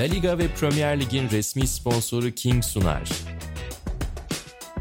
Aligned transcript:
La 0.00 0.06
Liga 0.06 0.38
ve 0.38 0.48
Premier 0.60 1.00
Lig'in 1.00 1.30
resmi 1.30 1.66
sponsoru 1.66 2.30
King 2.30 2.64
sunar. 2.64 3.08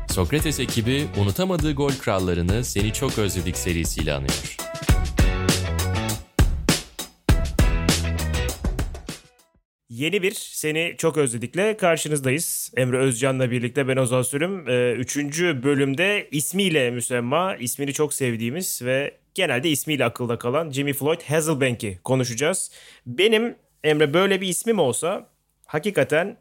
Sokrates 0.10 0.60
ekibi 0.60 1.06
unutamadığı 1.22 1.74
gol 1.74 1.92
krallarını 1.92 2.63
Seni 2.63 2.94
Çok 2.94 3.18
Özledik 3.18 3.58
serisiyle 3.58 4.13
anıyor. 4.13 4.58
Yeni 9.90 10.22
bir 10.22 10.32
Seni 10.32 10.96
Çok 10.97 11.18
Özledik'le 11.18 11.78
karşınızdayız. 11.79 12.72
Emre 12.78 12.97
Özcan'la 12.97 13.51
birlikte 13.51 13.88
ben 13.88 13.97
Ozan 13.97 14.22
Sürüm. 14.22 14.70
Ee, 14.70 14.92
üçüncü 14.92 15.63
bölümde 15.63 16.27
ismiyle 16.31 16.91
müsemma, 16.91 17.55
ismini 17.55 17.94
çok 17.94 18.13
sevdiğimiz 18.13 18.81
ve 18.81 19.17
genelde 19.36 19.70
ismiyle 19.70 20.05
akılda 20.05 20.38
kalan 20.38 20.72
Jimmy 20.72 20.94
Floyd 20.94 21.22
Hasselbank'i 21.22 22.00
konuşacağız. 22.04 22.72
Benim 23.06 23.56
Emre 23.84 24.14
böyle 24.14 24.42
bir 24.42 24.48
ismim 24.48 24.80
olsa 24.80 25.28
hakikaten 25.66 26.38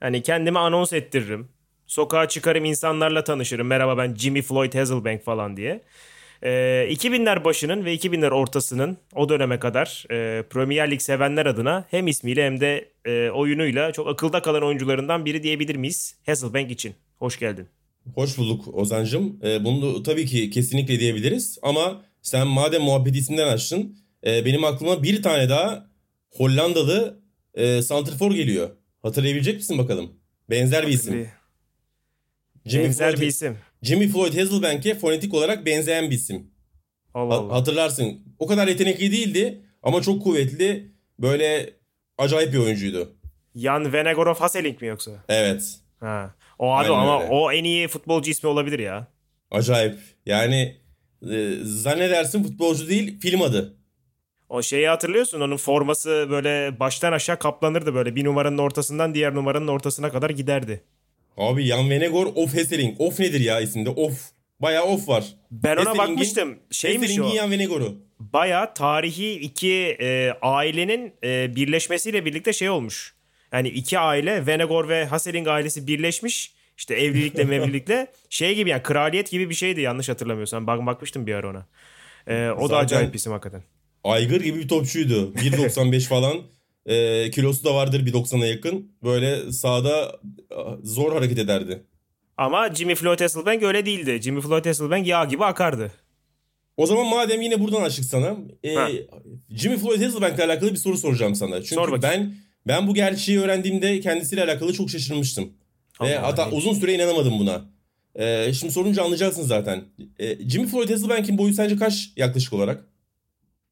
hani 0.00 0.22
kendimi 0.22 0.58
anons 0.58 0.92
ettiririm. 0.92 1.48
Sokağa 1.86 2.28
çıkarım 2.28 2.64
insanlarla 2.64 3.24
tanışırım. 3.24 3.66
Merhaba 3.66 3.98
ben 3.98 4.14
Jimmy 4.14 4.42
Floyd 4.42 4.74
Hasselbank 4.74 5.24
falan 5.24 5.56
diye. 5.56 5.82
Ee, 6.42 6.48
2000'ler 6.90 7.44
başının 7.44 7.84
ve 7.84 7.94
2000'ler 7.94 8.30
ortasının 8.30 8.96
o 9.14 9.28
döneme 9.28 9.58
kadar 9.58 10.04
e, 10.10 10.42
Premier 10.42 10.90
Lig 10.90 11.00
sevenler 11.00 11.46
adına 11.46 11.84
hem 11.90 12.06
ismiyle 12.06 12.46
hem 12.46 12.60
de 12.60 12.88
e, 13.04 13.30
oyunuyla 13.30 13.92
çok 13.92 14.08
akılda 14.08 14.42
kalan 14.42 14.62
oyuncularından 14.62 15.24
biri 15.24 15.42
diyebilir 15.42 15.76
miyiz 15.76 16.16
Hasselbank 16.26 16.70
için? 16.70 16.94
Hoş 17.18 17.38
geldin. 17.38 17.68
Hoş 18.14 18.38
bulduk 18.38 18.74
Ozan'cım. 18.74 19.40
Ee, 19.44 19.64
bunu 19.64 20.02
tabii 20.02 20.26
ki 20.26 20.50
kesinlikle 20.50 21.00
diyebiliriz 21.00 21.58
ama 21.62 22.02
sen 22.22 22.46
madem 22.46 22.82
muhabbet 22.82 23.16
isminden 23.16 23.48
açtın 23.48 23.98
e, 24.26 24.44
benim 24.44 24.64
aklıma 24.64 25.02
bir 25.02 25.22
tane 25.22 25.48
daha 25.48 25.86
Hollandalı 26.36 27.20
e, 27.54 27.82
Santrfor 27.82 28.32
geliyor. 28.32 28.70
Hatırlayabilecek 29.02 29.56
misin 29.56 29.78
bakalım? 29.78 30.12
Benzer 30.50 30.86
bir 30.86 30.92
isim. 30.92 31.28
Jimmy 32.64 32.84
Benzer 32.84 33.10
Floyd, 33.10 33.22
bir 33.22 33.26
isim. 33.26 33.58
Jimmy 33.82 34.08
Floyd 34.08 34.38
Hasselbank'e 34.38 34.94
fonetik 34.94 35.34
olarak 35.34 35.66
benzeyen 35.66 36.10
bir 36.10 36.16
isim. 36.16 36.50
Allah 37.14 37.34
Allah. 37.34 37.54
Hatırlarsın. 37.54 38.20
O 38.38 38.46
kadar 38.46 38.68
yetenekli 38.68 39.12
değildi 39.12 39.62
ama 39.82 40.02
çok 40.02 40.22
kuvvetli. 40.22 40.92
Böyle 41.18 41.70
acayip 42.18 42.52
bir 42.52 42.58
oyuncuydu. 42.58 43.12
Jan 43.54 43.92
Venegorov 43.92 44.34
Hasselink 44.34 44.82
mi 44.82 44.88
yoksa? 44.88 45.10
Evet. 45.28 45.74
Ha. 46.00 46.34
O 46.58 46.72
abi 46.72 46.84
Aynen 46.88 46.98
ama 46.98 47.22
öyle. 47.22 47.32
o 47.32 47.52
en 47.52 47.64
iyi 47.64 47.88
futbolcu 47.88 48.30
ismi 48.30 48.48
olabilir 48.48 48.78
ya. 48.78 49.06
Acayip. 49.50 49.98
Yani 50.26 50.76
e, 51.32 51.54
zannedersin 51.62 52.42
futbolcu 52.42 52.88
değil 52.88 53.20
film 53.20 53.42
adı. 53.42 53.76
O 54.48 54.62
şeyi 54.62 54.88
hatırlıyorsun 54.88 55.40
onun 55.40 55.56
forması 55.56 56.26
böyle 56.30 56.80
baştan 56.80 57.12
aşağı 57.12 57.38
kaplanırdı 57.38 57.94
böyle 57.94 58.16
bir 58.16 58.24
numaranın 58.24 58.58
ortasından 58.58 59.14
diğer 59.14 59.34
numaranın 59.34 59.68
ortasına 59.68 60.10
kadar 60.10 60.30
giderdi. 60.30 60.82
Abi 61.36 61.62
Jan 61.62 61.90
Venegor 61.90 62.26
of 62.34 62.54
Hesseling. 62.54 63.00
Of 63.00 63.20
nedir 63.20 63.40
ya 63.40 63.60
isimde? 63.60 63.90
Of. 63.90 64.30
Bayağı 64.60 64.84
of 64.84 65.08
var. 65.08 65.24
Ben 65.50 65.76
ona 65.76 65.98
bakmıştım. 65.98 66.58
Şeymiş 66.70 67.18
o. 67.18 67.28
Jan 67.28 67.50
Venegor'u. 67.50 67.94
Bayağı 68.20 68.74
tarihi 68.74 69.32
iki 69.32 69.96
e, 70.00 70.32
ailenin 70.42 71.14
e, 71.24 71.56
birleşmesiyle 71.56 72.24
birlikte 72.24 72.52
şey 72.52 72.70
olmuş. 72.70 73.14
Yani 73.52 73.68
iki 73.68 73.98
aile 73.98 74.46
Venegor 74.46 74.88
ve 74.88 75.04
Hasseling 75.04 75.48
ailesi 75.48 75.86
birleşmiş. 75.86 76.54
İşte 76.76 76.94
evlilikle 76.94 77.44
mevlilikle 77.54 78.06
şey 78.30 78.54
gibi 78.54 78.70
yani 78.70 78.82
kraliyet 78.82 79.30
gibi 79.30 79.50
bir 79.50 79.54
şeydi 79.54 79.80
yanlış 79.80 80.08
hatırlamıyorsam. 80.08 80.66
Bak 80.66 80.86
bakmıştım 80.86 81.26
bir 81.26 81.34
ara 81.34 81.50
ona. 81.50 81.66
E, 82.26 82.50
o 82.50 82.68
Zaten 82.68 82.70
da 82.70 82.76
acayip 82.76 83.14
isim 83.14 83.32
hakikaten. 83.32 83.62
Aygır 84.04 84.40
gibi 84.40 84.58
bir 84.58 84.68
topçuydu. 84.68 85.32
1.95 85.32 86.00
falan. 86.08 86.36
E, 86.86 87.30
kilosu 87.30 87.64
da 87.64 87.74
vardır 87.74 88.06
1.90'a 88.06 88.46
yakın. 88.46 88.92
Böyle 89.02 89.52
sahada 89.52 90.20
zor 90.82 91.12
hareket 91.12 91.38
ederdi. 91.38 91.82
Ama 92.36 92.74
Jimmy 92.74 92.94
Floyd 92.94 93.20
Hasselbank 93.20 93.62
öyle 93.62 93.86
değildi. 93.86 94.18
Jimmy 94.22 94.40
Floyd 94.40 94.66
Hasselbank 94.66 95.06
yağ 95.06 95.24
gibi 95.24 95.44
akardı. 95.44 95.92
O 96.76 96.86
zaman 96.86 97.06
madem 97.06 97.42
yine 97.42 97.60
buradan 97.60 97.82
açık 97.82 98.04
sana. 98.04 98.36
E, 98.64 98.74
Jimmy 99.50 99.76
Floyd 99.76 100.02
Hasselbank'la 100.02 100.44
alakalı 100.44 100.72
bir 100.72 100.76
soru 100.76 100.96
soracağım 100.96 101.34
sana. 101.34 101.56
Çünkü 101.62 101.74
Sor 101.74 102.02
ben 102.02 102.34
ben 102.66 102.86
bu 102.88 102.94
gerçeği 102.94 103.40
öğrendiğimde 103.40 104.00
kendisiyle 104.00 104.44
alakalı 104.44 104.72
çok 104.72 104.90
şaşırmıştım. 104.90 105.52
Allah 105.98 106.08
Ve 106.08 106.18
hatta 106.18 106.50
uzun 106.50 106.74
süre 106.74 106.94
inanamadım 106.94 107.38
buna. 107.38 107.64
Ee, 108.14 108.52
şimdi 108.52 108.72
sorunca 108.72 109.02
anlayacaksın 109.02 109.42
zaten. 109.42 109.84
Ee, 110.18 110.48
Jimmy 110.48 110.66
Floyd 110.66 110.90
Hasselbank'in 110.90 111.38
boyu 111.38 111.54
sence 111.54 111.76
kaç 111.76 112.12
yaklaşık 112.16 112.52
olarak? 112.52 112.84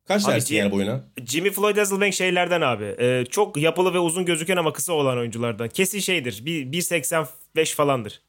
Kaç 0.09 0.25
abi, 0.25 0.33
dersin 0.33 0.55
yani 0.55 0.71
boyuna? 0.71 1.05
Jimmy 1.27 1.51
Floyd 1.51 1.77
Hasselbank 1.77 2.15
şeylerden 2.15 2.61
abi. 2.61 2.85
E, 2.99 3.25
çok 3.31 3.57
yapılı 3.57 3.95
ve 3.95 3.99
uzun 3.99 4.25
gözüken 4.25 4.57
ama 4.57 4.73
kısa 4.73 4.93
olan 4.93 5.19
oyunculardan. 5.19 5.69
Kesin 5.69 5.99
şeydir. 5.99 6.43
1.85 6.47 7.75
falandır. 7.75 8.21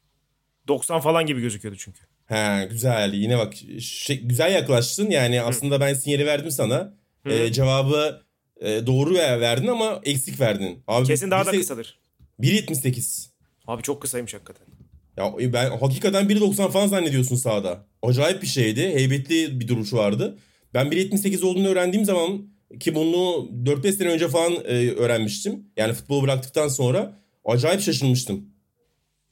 90 0.68 1.00
falan 1.00 1.26
gibi 1.26 1.40
gözüküyordu 1.40 1.78
çünkü. 1.78 2.00
He 2.26 2.68
güzel. 2.70 3.12
Yine 3.12 3.38
bak 3.38 3.54
şey, 3.80 4.20
güzel 4.20 4.54
yaklaştın. 4.54 5.10
Yani 5.10 5.40
Hı. 5.40 5.44
aslında 5.44 5.80
ben 5.80 5.94
sinyali 5.94 6.26
verdim 6.26 6.50
sana. 6.50 6.94
E, 7.26 7.52
cevabı 7.52 8.22
e, 8.60 8.86
doğru 8.86 9.14
verdin 9.14 9.66
ama 9.66 10.00
eksik 10.04 10.40
verdin. 10.40 10.82
Abi, 10.86 11.06
Kesin 11.06 11.30
daha 11.30 11.46
da 11.46 11.50
kısadır. 11.50 11.98
1.78. 12.40 13.26
Abi 13.66 13.82
çok 13.82 14.02
kısaymış 14.02 14.34
hakikaten. 14.34 14.66
Ya 15.16 15.32
e, 15.40 15.52
ben 15.52 15.70
hakikaten 15.70 16.24
1.90 16.24 16.70
falan 16.70 16.86
zannediyorsun 16.86 17.36
sahada. 17.36 17.84
Acayip 18.02 18.42
bir 18.42 18.46
şeydi. 18.46 18.80
Heybetli 18.80 19.60
bir 19.60 19.68
duruşu 19.68 19.96
vardı. 19.96 20.38
Ben 20.76 20.86
1.78 20.86 21.44
olduğunu 21.44 21.68
öğrendiğim 21.68 22.04
zaman 22.04 22.48
ki 22.80 22.94
bunu 22.94 23.48
4-5 23.64 23.92
sene 23.92 24.08
önce 24.08 24.28
falan 24.28 24.52
e, 24.52 24.90
öğrenmiştim. 24.90 25.66
Yani 25.76 25.92
futbolu 25.92 26.22
bıraktıktan 26.22 26.68
sonra 26.68 27.22
acayip 27.44 27.80
şaşırmıştım. 27.80 28.44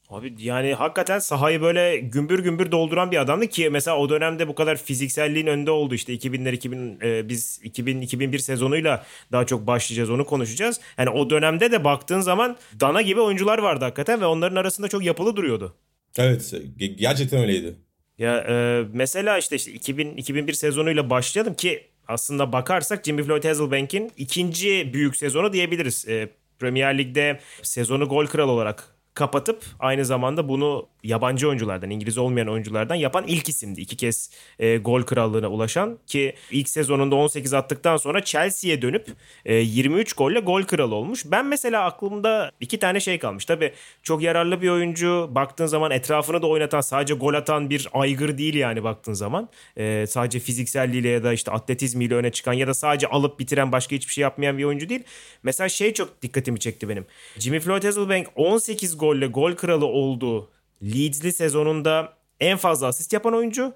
Abi 0.08 0.34
yani 0.38 0.74
hakikaten 0.74 1.18
sahayı 1.18 1.60
böyle 1.60 1.96
gümbür 1.98 2.38
gümbür 2.38 2.72
dolduran 2.72 3.10
bir 3.10 3.16
adamdı 3.16 3.46
ki 3.46 3.70
mesela 3.70 3.98
o 3.98 4.08
dönemde 4.08 4.48
bu 4.48 4.54
kadar 4.54 4.76
fizikselliğin 4.76 5.46
önünde 5.46 5.70
oldu 5.70 5.94
işte 5.94 6.14
2000'ler 6.14 6.52
2000 6.52 6.98
e, 7.02 7.28
biz 7.28 7.60
2000 7.62 8.00
2001 8.00 8.38
sezonuyla 8.38 9.04
daha 9.32 9.46
çok 9.46 9.66
başlayacağız 9.66 10.10
onu 10.10 10.26
konuşacağız. 10.26 10.80
Yani 10.98 11.10
o 11.10 11.30
dönemde 11.30 11.72
de 11.72 11.84
baktığın 11.84 12.20
zaman 12.20 12.56
dana 12.80 13.02
gibi 13.02 13.20
oyuncular 13.20 13.58
vardı 13.58 13.84
hakikaten 13.84 14.20
ve 14.20 14.26
onların 14.26 14.56
arasında 14.56 14.88
çok 14.88 15.04
yapılı 15.04 15.36
duruyordu. 15.36 15.74
Evet 16.18 16.54
gerçekten 16.98 17.40
öyleydi. 17.40 17.83
Ya 18.18 18.38
e, 18.38 18.84
mesela 18.92 19.38
işte, 19.38 19.56
işte 19.56 19.72
2000 19.72 20.16
2001 20.16 20.52
sezonuyla 20.52 21.10
başlayalım 21.10 21.54
ki 21.54 21.86
aslında 22.08 22.52
bakarsak 22.52 23.04
Jimmy 23.04 23.22
Floyd 23.22 23.44
Hasselbank'in 23.44 24.12
ikinci 24.16 24.90
büyük 24.92 25.16
sezonu 25.16 25.52
diyebiliriz. 25.52 26.08
E, 26.08 26.28
Premier 26.58 26.98
Lig'de 26.98 27.40
sezonu 27.62 28.08
gol 28.08 28.26
kralı 28.26 28.50
olarak 28.52 28.96
kapatıp 29.14 29.64
aynı 29.78 30.04
zamanda 30.04 30.48
bunu 30.48 30.88
yabancı 31.04 31.48
oyunculardan, 31.48 31.90
İngiliz 31.90 32.18
olmayan 32.18 32.48
oyunculardan 32.48 32.94
yapan 32.94 33.24
ilk 33.26 33.48
isimdi. 33.48 33.80
İki 33.80 33.96
kez 33.96 34.30
e, 34.58 34.76
gol 34.76 35.02
krallığına 35.02 35.48
ulaşan 35.48 35.98
ki 36.06 36.34
ilk 36.50 36.68
sezonunda 36.68 37.16
18 37.16 37.54
attıktan 37.54 37.96
sonra 37.96 38.24
Chelsea'ye 38.24 38.82
dönüp 38.82 39.08
e, 39.44 39.54
23 39.54 40.12
golle 40.12 40.40
gol 40.40 40.62
kralı 40.62 40.94
olmuş. 40.94 41.22
Ben 41.26 41.46
mesela 41.46 41.84
aklımda 41.84 42.52
iki 42.60 42.78
tane 42.78 43.00
şey 43.00 43.18
kalmış. 43.18 43.44
Tabii 43.44 43.72
çok 44.02 44.22
yararlı 44.22 44.62
bir 44.62 44.68
oyuncu. 44.68 45.30
Baktığın 45.30 45.66
zaman 45.66 45.90
etrafını 45.90 46.42
da 46.42 46.46
oynatan, 46.46 46.80
sadece 46.80 47.14
gol 47.14 47.34
atan 47.34 47.70
bir 47.70 47.88
aygır 47.92 48.38
değil 48.38 48.54
yani 48.54 48.84
baktığın 48.84 49.12
zaman. 49.12 49.48
E, 49.76 50.06
sadece 50.08 50.40
fizikselliğiyle 50.40 51.08
ya 51.08 51.24
da 51.24 51.32
işte 51.32 51.50
atletizmiyle 51.50 52.14
öne 52.14 52.32
çıkan 52.32 52.52
ya 52.52 52.66
da 52.66 52.74
sadece 52.74 53.06
alıp 53.06 53.40
bitiren 53.40 53.72
başka 53.72 53.96
hiçbir 53.96 54.12
şey 54.12 54.22
yapmayan 54.22 54.58
bir 54.58 54.64
oyuncu 54.64 54.88
değil. 54.88 55.02
Mesela 55.42 55.68
şey 55.68 55.92
çok 55.92 56.22
dikkatimi 56.22 56.60
çekti 56.60 56.88
benim. 56.88 57.06
Jimmy 57.38 57.60
Floyd 57.60 57.84
Hasselbank 57.84 58.26
18 58.36 58.98
golle 58.98 59.26
gol 59.26 59.52
kralı 59.52 59.86
olduğu 59.86 60.54
Leeds'li 60.82 61.32
sezonunda 61.32 62.12
en 62.40 62.56
fazla 62.56 62.86
asist 62.86 63.12
yapan 63.12 63.34
oyuncu. 63.34 63.72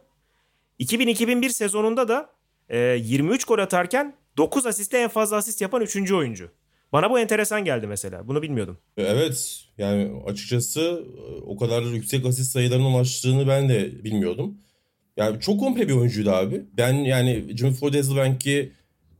2000-2001 0.80 1.48
sezonunda 1.48 2.08
da 2.08 2.30
e, 2.68 2.78
23 2.78 3.44
gol 3.44 3.58
atarken 3.58 4.14
9 4.36 4.66
asiste 4.66 4.98
en 4.98 5.08
fazla 5.08 5.36
asist 5.36 5.60
yapan 5.60 5.82
3. 5.82 6.12
oyuncu. 6.12 6.50
Bana 6.92 7.10
bu 7.10 7.18
enteresan 7.18 7.64
geldi 7.64 7.86
mesela. 7.86 8.28
Bunu 8.28 8.42
bilmiyordum. 8.42 8.78
Evet. 8.96 9.64
Yani 9.78 10.22
açıkçası 10.26 11.04
o 11.46 11.56
kadar 11.56 11.82
yüksek 11.82 12.26
asist 12.26 12.52
sayılarına 12.52 12.88
ulaştığını 12.88 13.48
ben 13.48 13.68
de 13.68 14.04
bilmiyordum. 14.04 14.58
Yani 15.16 15.40
çok 15.40 15.60
komple 15.60 15.88
bir 15.88 15.92
oyuncuydu 15.92 16.30
abi. 16.30 16.64
Ben 16.76 16.94
yani 16.94 17.56
Jimmy 17.56 17.72
Floyd 17.72 17.94
Hasselbank'i 17.94 18.72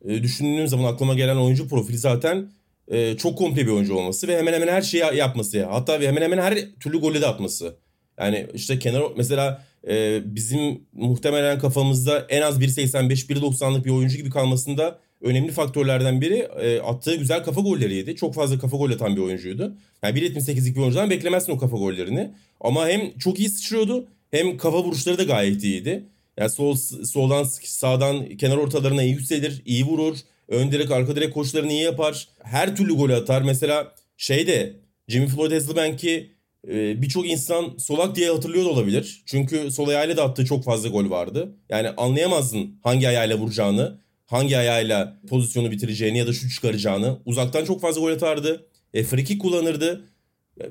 e, 0.04 0.22
düşündüğüm 0.22 0.68
zaman 0.68 0.92
aklıma 0.92 1.14
gelen 1.14 1.36
oyuncu 1.36 1.68
profili 1.68 1.98
zaten 1.98 2.50
e, 2.90 3.16
çok 3.16 3.38
komple 3.38 3.66
bir 3.66 3.70
oyuncu 3.70 3.94
olması 3.94 4.28
ve 4.28 4.38
hemen 4.38 4.52
hemen 4.52 4.68
her 4.68 4.82
şeyi 4.82 5.04
yapması 5.16 5.56
ya. 5.56 5.72
Hatta 5.72 6.00
hemen 6.00 6.22
hemen 6.22 6.38
her 6.38 6.58
türlü 6.80 7.00
golü 7.00 7.20
de 7.20 7.26
atması. 7.26 7.76
Yani 8.18 8.46
işte 8.54 8.78
kenar 8.78 9.02
mesela 9.16 9.64
e, 9.88 10.20
bizim 10.34 10.80
muhtemelen 10.92 11.58
kafamızda 11.58 12.26
en 12.28 12.42
az 12.42 12.60
1.85 12.60 13.08
1.90'lık 13.08 13.84
bir 13.84 13.90
oyuncu 13.90 14.16
gibi 14.16 14.30
kalmasında 14.30 14.98
önemli 15.20 15.52
faktörlerden 15.52 16.20
biri 16.20 16.48
e, 16.60 16.80
attığı 16.80 17.14
güzel 17.14 17.44
kafa 17.44 17.60
golleriydi. 17.60 18.16
Çok 18.16 18.34
fazla 18.34 18.58
kafa 18.58 18.76
gol 18.76 18.90
atan 18.90 19.16
bir 19.16 19.20
oyuncuydu. 19.20 19.76
Yani 20.02 20.18
1.78'lik 20.18 20.76
bir 20.76 20.80
oyuncudan 20.80 21.10
beklemezsin 21.10 21.52
o 21.52 21.58
kafa 21.58 21.76
gollerini. 21.76 22.30
Ama 22.60 22.88
hem 22.88 23.18
çok 23.18 23.38
iyi 23.38 23.48
sıçrıyordu 23.48 24.08
hem 24.30 24.56
kafa 24.56 24.84
vuruşları 24.84 25.18
da 25.18 25.22
gayet 25.22 25.64
iyiydi. 25.64 26.04
Yani 26.36 26.50
sol 26.50 26.76
soldan 27.04 27.42
sağdan 27.62 28.36
kenar 28.36 28.56
ortalarına 28.56 29.02
iyi 29.02 29.12
yükselir, 29.12 29.62
iyi 29.66 29.84
vurur 29.84 30.16
Ön 30.48 30.72
direk 30.72 30.90
arka 30.90 31.16
direk 31.16 31.34
koşularını 31.34 31.72
iyi 31.72 31.82
yapar. 31.82 32.28
Her 32.42 32.76
türlü 32.76 32.94
golü 32.94 33.14
atar. 33.14 33.42
Mesela 33.42 33.94
şeyde 34.16 34.76
Jimmy 35.08 35.26
Floyd 35.26 35.52
Hasselbank'i 35.52 36.30
e, 36.68 37.02
birçok 37.02 37.28
insan 37.28 37.76
solak 37.78 38.16
diye 38.16 38.30
hatırlıyor 38.30 38.64
da 38.64 38.68
olabilir. 38.68 39.22
Çünkü 39.26 39.70
sol 39.70 39.88
ayağıyla 39.88 40.16
da 40.16 40.24
attığı 40.24 40.44
çok 40.44 40.64
fazla 40.64 40.88
gol 40.88 41.10
vardı. 41.10 41.56
Yani 41.68 41.88
anlayamazdın 41.88 42.78
hangi 42.82 43.08
ayağıyla 43.08 43.38
vuracağını, 43.38 44.00
hangi 44.26 44.58
ayağıyla 44.58 45.20
pozisyonu 45.28 45.70
bitireceğini 45.70 46.18
ya 46.18 46.26
da 46.26 46.32
şut 46.32 46.50
çıkaracağını. 46.50 47.18
Uzaktan 47.24 47.64
çok 47.64 47.80
fazla 47.80 48.00
gol 48.00 48.10
atardı. 48.10 48.66
E, 48.94 49.04
free 49.04 49.38
kullanırdı. 49.38 50.04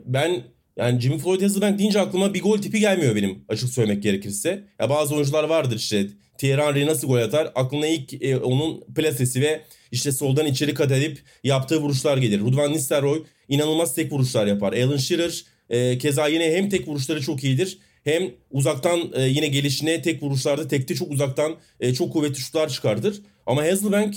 Ben 0.06 0.44
yani 0.78 1.02
Jimmy 1.02 1.18
Floyd 1.18 1.42
Hasselbank 1.42 1.80
deyince 1.80 2.00
aklıma 2.00 2.34
bir 2.34 2.42
gol 2.42 2.58
tipi 2.58 2.80
gelmiyor 2.80 3.16
benim 3.16 3.46
açık 3.48 3.70
söylemek 3.70 4.04
gerekirse. 4.04 4.64
Ya 4.80 4.90
bazı 4.90 5.16
oyuncular 5.16 5.44
vardır 5.44 5.76
işte 5.76 6.08
Thierry 6.38 6.62
Henry 6.62 6.86
nasıl 6.86 7.08
gol 7.08 7.18
atar? 7.18 7.52
Aklına 7.56 7.88
ilk 7.88 8.24
e, 8.24 8.38
onun 8.38 8.82
plasesi 8.96 9.42
ve 9.42 9.62
işte 9.92 10.12
soldan 10.12 10.46
içeri 10.46 10.74
kat 10.74 10.92
edip 10.92 11.20
yaptığı 11.44 11.82
vuruşlar 11.82 12.18
gelir. 12.18 12.40
Rudvan 12.40 12.74
Nistelrooy 12.74 13.24
inanılmaz 13.50 13.96
tek 13.96 14.12
vuruşlar 14.12 14.48
yapar. 14.48 14.74
Alan 14.74 14.98
Shearer 14.98 15.46
e, 15.70 15.98
keza 15.98 16.28
yine 16.28 16.52
hem 16.52 16.70
tek 16.70 16.88
vuruşları 16.88 17.22
çok 17.22 17.44
iyidir 17.44 17.78
hem 18.04 18.32
uzaktan 18.52 19.00
e, 19.14 19.22
yine 19.22 19.48
gelişine 19.48 20.02
tek 20.02 20.24
vuruşlarda 20.24 20.68
tekte 20.68 20.96
çok 20.96 21.12
uzaktan 21.12 21.56
e, 21.80 21.94
çok 21.94 22.14
kuvvetli 22.14 22.40
şutlar 22.40 22.70
çıkardır. 22.70 23.22
Ama 23.46 23.64
Hasselbank 23.64 24.16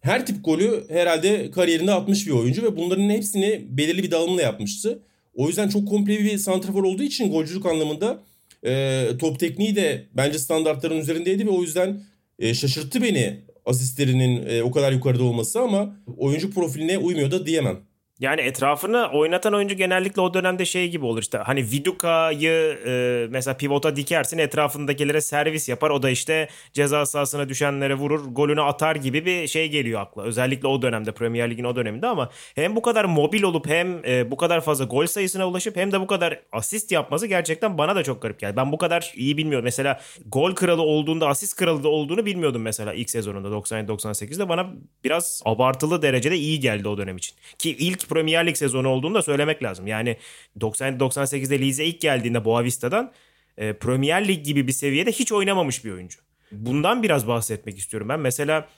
her 0.00 0.26
tip 0.26 0.44
golü 0.44 0.84
herhalde 0.88 1.50
kariyerinde 1.50 1.92
atmış 1.92 2.26
bir 2.26 2.32
oyuncu 2.32 2.62
ve 2.62 2.76
bunların 2.76 3.10
hepsini 3.10 3.62
belirli 3.68 4.02
bir 4.02 4.10
dağılımla 4.10 4.42
yapmıştı. 4.42 5.02
O 5.34 5.48
yüzden 5.48 5.68
çok 5.68 5.88
komple 5.88 6.18
bir 6.18 6.38
santrafor 6.38 6.84
olduğu 6.84 7.02
için 7.02 7.30
golcülük 7.30 7.66
anlamında 7.66 8.22
e, 8.66 9.06
top 9.18 9.40
tekniği 9.40 9.76
de 9.76 10.06
bence 10.16 10.38
standartların 10.38 10.98
üzerindeydi 10.98 11.46
ve 11.46 11.50
o 11.50 11.62
yüzden 11.62 12.00
e, 12.38 12.54
şaşırttı 12.54 13.02
beni 13.02 13.40
asistlerinin 13.66 14.46
e, 14.46 14.62
o 14.62 14.70
kadar 14.70 14.92
yukarıda 14.92 15.22
olması 15.22 15.60
ama 15.60 15.96
oyuncu 16.16 16.50
profiline 16.50 16.98
uymuyor 16.98 17.30
da 17.30 17.46
diyemem. 17.46 17.87
Yani 18.20 18.40
etrafını 18.40 19.08
oynatan 19.12 19.54
oyuncu 19.54 19.74
genellikle 19.74 20.22
o 20.22 20.34
dönemde 20.34 20.64
şey 20.64 20.88
gibi 20.88 21.04
olur 21.04 21.22
işte 21.22 21.38
hani 21.38 21.60
Viduka'yı 21.60 22.78
e, 22.86 23.26
mesela 23.30 23.56
pivota 23.56 23.96
dikersin 23.96 24.38
etrafındakilere 24.38 25.20
servis 25.20 25.68
yapar 25.68 25.90
o 25.90 26.02
da 26.02 26.10
işte 26.10 26.48
ceza 26.72 27.06
sahasına 27.06 27.48
düşenlere 27.48 27.94
vurur 27.94 28.24
golünü 28.24 28.62
atar 28.62 28.96
gibi 28.96 29.26
bir 29.26 29.46
şey 29.46 29.68
geliyor 29.68 30.00
akla. 30.00 30.22
Özellikle 30.22 30.68
o 30.68 30.82
dönemde 30.82 31.12
Premier 31.12 31.50
Lig'in 31.50 31.64
o 31.64 31.76
döneminde 31.76 32.06
ama 32.06 32.30
hem 32.54 32.76
bu 32.76 32.82
kadar 32.82 33.04
mobil 33.04 33.42
olup 33.42 33.66
hem 33.66 34.04
e, 34.04 34.30
bu 34.30 34.36
kadar 34.36 34.60
fazla 34.60 34.84
gol 34.84 35.06
sayısına 35.06 35.48
ulaşıp 35.48 35.76
hem 35.76 35.92
de 35.92 36.00
bu 36.00 36.06
kadar 36.06 36.40
asist 36.52 36.92
yapması 36.92 37.26
gerçekten 37.26 37.78
bana 37.78 37.96
da 37.96 38.02
çok 38.02 38.22
garip 38.22 38.40
geldi. 38.40 38.56
Ben 38.56 38.72
bu 38.72 38.78
kadar 38.78 39.12
iyi 39.16 39.36
bilmiyorum. 39.36 39.64
Mesela 39.64 40.00
gol 40.26 40.54
kralı 40.54 40.82
olduğunda 40.82 41.28
asist 41.28 41.56
kralı 41.56 41.84
da 41.84 41.88
olduğunu 41.88 42.26
bilmiyordum 42.26 42.62
mesela 42.62 42.94
ilk 42.94 43.10
sezonunda 43.10 43.48
97-98'de 43.48 44.48
bana 44.48 44.66
biraz 45.04 45.42
abartılı 45.44 46.02
derecede 46.02 46.36
iyi 46.36 46.60
geldi 46.60 46.88
o 46.88 46.98
dönem 46.98 47.16
için. 47.16 47.36
Ki 47.58 47.70
ilk 47.70 48.07
Premier 48.08 48.46
Lig 48.46 48.56
sezonu 48.56 48.88
olduğunu 48.88 49.14
da 49.14 49.22
söylemek 49.22 49.62
lazım. 49.62 49.86
Yani 49.86 50.16
97-98'de 50.60 51.60
Leeds'e 51.60 51.84
ilk 51.84 52.00
geldiğinde 52.00 52.44
Boavista'dan 52.44 53.12
e, 53.56 53.72
Premier 53.72 54.28
Lig 54.28 54.44
gibi 54.44 54.66
bir 54.66 54.72
seviyede 54.72 55.12
hiç 55.12 55.32
oynamamış 55.32 55.84
bir 55.84 55.92
oyuncu. 55.92 56.20
Bundan 56.52 57.02
biraz 57.02 57.28
bahsetmek 57.28 57.78
istiyorum 57.78 58.08
ben. 58.08 58.20
Mesela 58.20 58.68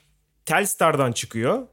Telstar'dan 0.45 1.11
çıkıyor. 1.11 1.67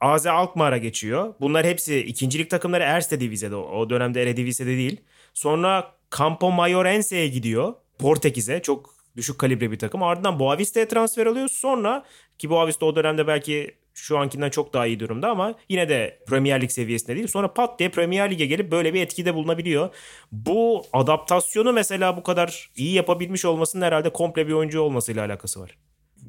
AZ 0.00 0.26
Alkmaar'a 0.26 0.78
geçiyor. 0.78 1.34
Bunlar 1.40 1.66
hepsi 1.66 1.98
ikincilik 1.98 2.50
takımları 2.50 2.82
Erste 2.82 3.20
Divize'de. 3.20 3.56
O 3.56 3.90
dönemde 3.90 4.22
Eredivisie'de 4.22 4.70
değil. 4.70 5.00
Sonra 5.34 5.92
Campo 6.18 6.50
Maiorense'ye 6.50 7.28
gidiyor. 7.28 7.74
Portekiz'e. 7.98 8.62
Çok 8.62 8.94
düşük 9.16 9.38
kalibre 9.38 9.70
bir 9.70 9.78
takım. 9.78 10.02
Ardından 10.02 10.38
Boavista'ya 10.38 10.88
transfer 10.88 11.26
alıyor. 11.26 11.48
Sonra 11.48 12.04
ki 12.38 12.50
Boavista 12.50 12.86
o 12.86 12.96
dönemde 12.96 13.26
belki 13.26 13.78
şu 13.94 14.18
ankinden 14.18 14.50
çok 14.50 14.74
daha 14.74 14.86
iyi 14.86 15.00
durumda 15.00 15.30
ama 15.30 15.54
yine 15.68 15.88
de 15.88 16.18
Premier 16.26 16.62
Lig 16.62 16.70
seviyesinde 16.70 17.16
değil. 17.16 17.26
Sonra 17.26 17.54
pat 17.54 17.78
diye 17.78 17.88
Premier 17.88 18.30
Lig'e 18.30 18.46
gelip 18.46 18.70
böyle 18.70 18.94
bir 18.94 19.02
etkide 19.02 19.34
bulunabiliyor. 19.34 19.94
Bu 20.32 20.84
adaptasyonu 20.92 21.72
mesela 21.72 22.16
bu 22.16 22.22
kadar 22.22 22.70
iyi 22.76 22.92
yapabilmiş 22.92 23.44
olmasının 23.44 23.84
herhalde 23.84 24.10
komple 24.10 24.46
bir 24.46 24.52
oyuncu 24.52 24.80
olmasıyla 24.80 25.24
alakası 25.24 25.60
var. 25.60 25.78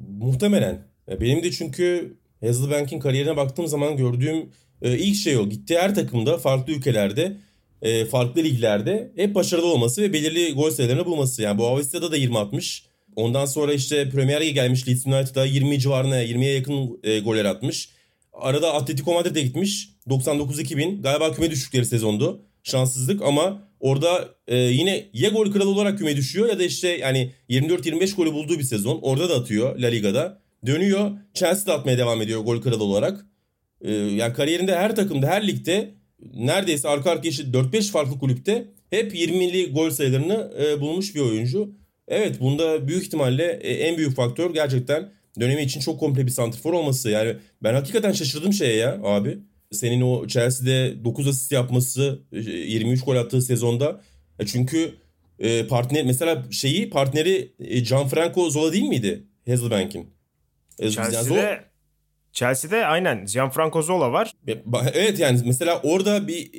Muhtemelen. 0.08 0.86
Benim 1.20 1.42
de 1.42 1.50
çünkü 1.50 2.16
Hasselbank'in 2.40 3.00
kariyerine 3.00 3.36
baktığım 3.36 3.66
zaman 3.66 3.96
gördüğüm 3.96 4.50
e, 4.82 4.98
ilk 4.98 5.16
şey 5.16 5.36
o. 5.36 5.48
Gittiği 5.48 5.78
her 5.78 5.94
takımda 5.94 6.38
farklı 6.38 6.72
ülkelerde 6.72 7.36
e, 7.82 8.04
farklı 8.04 8.42
liglerde 8.42 9.12
hep 9.16 9.34
başarılı 9.34 9.66
olması 9.66 10.02
ve 10.02 10.12
belirli 10.12 10.54
gol 10.54 10.70
sayılarını 10.70 11.06
bulması. 11.06 11.42
Yani 11.42 11.58
bu 11.58 11.66
Avista'da 11.66 12.12
da 12.12 12.16
20 12.16 12.38
atmış. 12.38 12.86
Ondan 13.16 13.46
sonra 13.46 13.72
işte 13.72 14.10
Premier 14.10 14.40
Lig'e 14.40 14.50
gelmiş 14.50 14.88
Leeds 14.88 15.06
United'a 15.06 15.44
20 15.44 15.80
civarına 15.80 16.24
20'ye 16.24 16.54
yakın 16.54 17.00
e, 17.04 17.20
goller 17.20 17.44
atmış. 17.44 17.88
Arada 18.32 18.74
Atletico 18.74 19.14
Madrid'e 19.14 19.42
gitmiş. 19.42 19.88
99-2000 20.08 21.02
galiba 21.02 21.32
küme 21.32 21.50
düştükleri 21.50 21.86
sezondu. 21.86 22.42
Şanssızlık 22.62 23.22
ama 23.22 23.62
orada 23.80 24.28
e, 24.48 24.56
yine 24.56 25.06
ya 25.12 25.30
gol 25.30 25.52
kralı 25.52 25.68
olarak 25.68 25.98
küme 25.98 26.16
düşüyor 26.16 26.48
ya 26.48 26.58
da 26.58 26.62
işte 26.62 26.88
yani 26.88 27.32
24-25 27.50 28.16
golü 28.16 28.32
bulduğu 28.32 28.58
bir 28.58 28.64
sezon. 28.64 28.98
Orada 29.02 29.28
da 29.28 29.34
atıyor 29.34 29.78
La 29.78 29.86
Liga'da. 29.86 30.40
Dönüyor 30.66 31.10
Chelsea'de 31.34 31.72
atmaya 31.72 31.98
devam 31.98 32.22
ediyor 32.22 32.40
gol 32.40 32.62
kralı 32.62 32.84
olarak. 32.84 33.26
E, 33.80 33.92
yani 33.92 34.32
kariyerinde 34.32 34.76
her 34.76 34.96
takımda 34.96 35.26
her 35.26 35.46
ligde 35.46 35.94
neredeyse 36.34 36.88
arka 36.88 37.10
arkaya 37.10 37.28
işte 37.28 37.42
4-5 37.42 37.90
farklı 37.90 38.18
kulüpte 38.18 38.68
hep 38.90 39.14
20'li 39.14 39.72
gol 39.72 39.90
sayılarını 39.90 40.52
e, 40.62 40.80
bulmuş 40.80 41.14
bir 41.14 41.20
oyuncu. 41.20 41.70
Evet 42.08 42.40
bunda 42.40 42.88
büyük 42.88 43.02
ihtimalle 43.04 43.58
e, 43.62 43.72
en 43.72 43.96
büyük 43.96 44.16
faktör 44.16 44.54
gerçekten 44.54 45.12
dönemi 45.40 45.62
için 45.62 45.80
çok 45.80 46.00
komple 46.00 46.26
bir 46.26 46.30
santrfor 46.30 46.72
olması. 46.72 47.10
Yani 47.10 47.36
ben 47.62 47.74
hakikaten 47.74 48.12
şaşırdım 48.12 48.52
şeye 48.52 48.76
ya 48.76 49.00
abi. 49.02 49.38
Senin 49.72 50.00
o 50.00 50.26
Chelsea'de 50.26 51.04
9 51.04 51.28
asist 51.28 51.52
yapması, 51.52 52.22
23 52.32 53.00
e, 53.00 53.04
gol 53.04 53.16
attığı 53.16 53.42
sezonda. 53.42 54.00
E, 54.38 54.46
çünkü 54.46 54.94
partner 55.68 56.04
mesela 56.04 56.44
şeyi 56.50 56.90
partneri 56.90 57.52
Gianfranco 57.88 58.50
Zola 58.50 58.72
değil 58.72 58.88
miydi 58.88 59.26
Hazelbank'in? 59.46 60.10
Chelsea'de 60.80 61.64
Chelsea'de 62.36 62.86
aynen 62.86 63.26
Gianfranco 63.26 63.82
Zola 63.82 64.12
var. 64.12 64.32
Evet 64.94 65.18
yani 65.18 65.40
mesela 65.44 65.80
orada 65.82 66.28
bir 66.28 66.52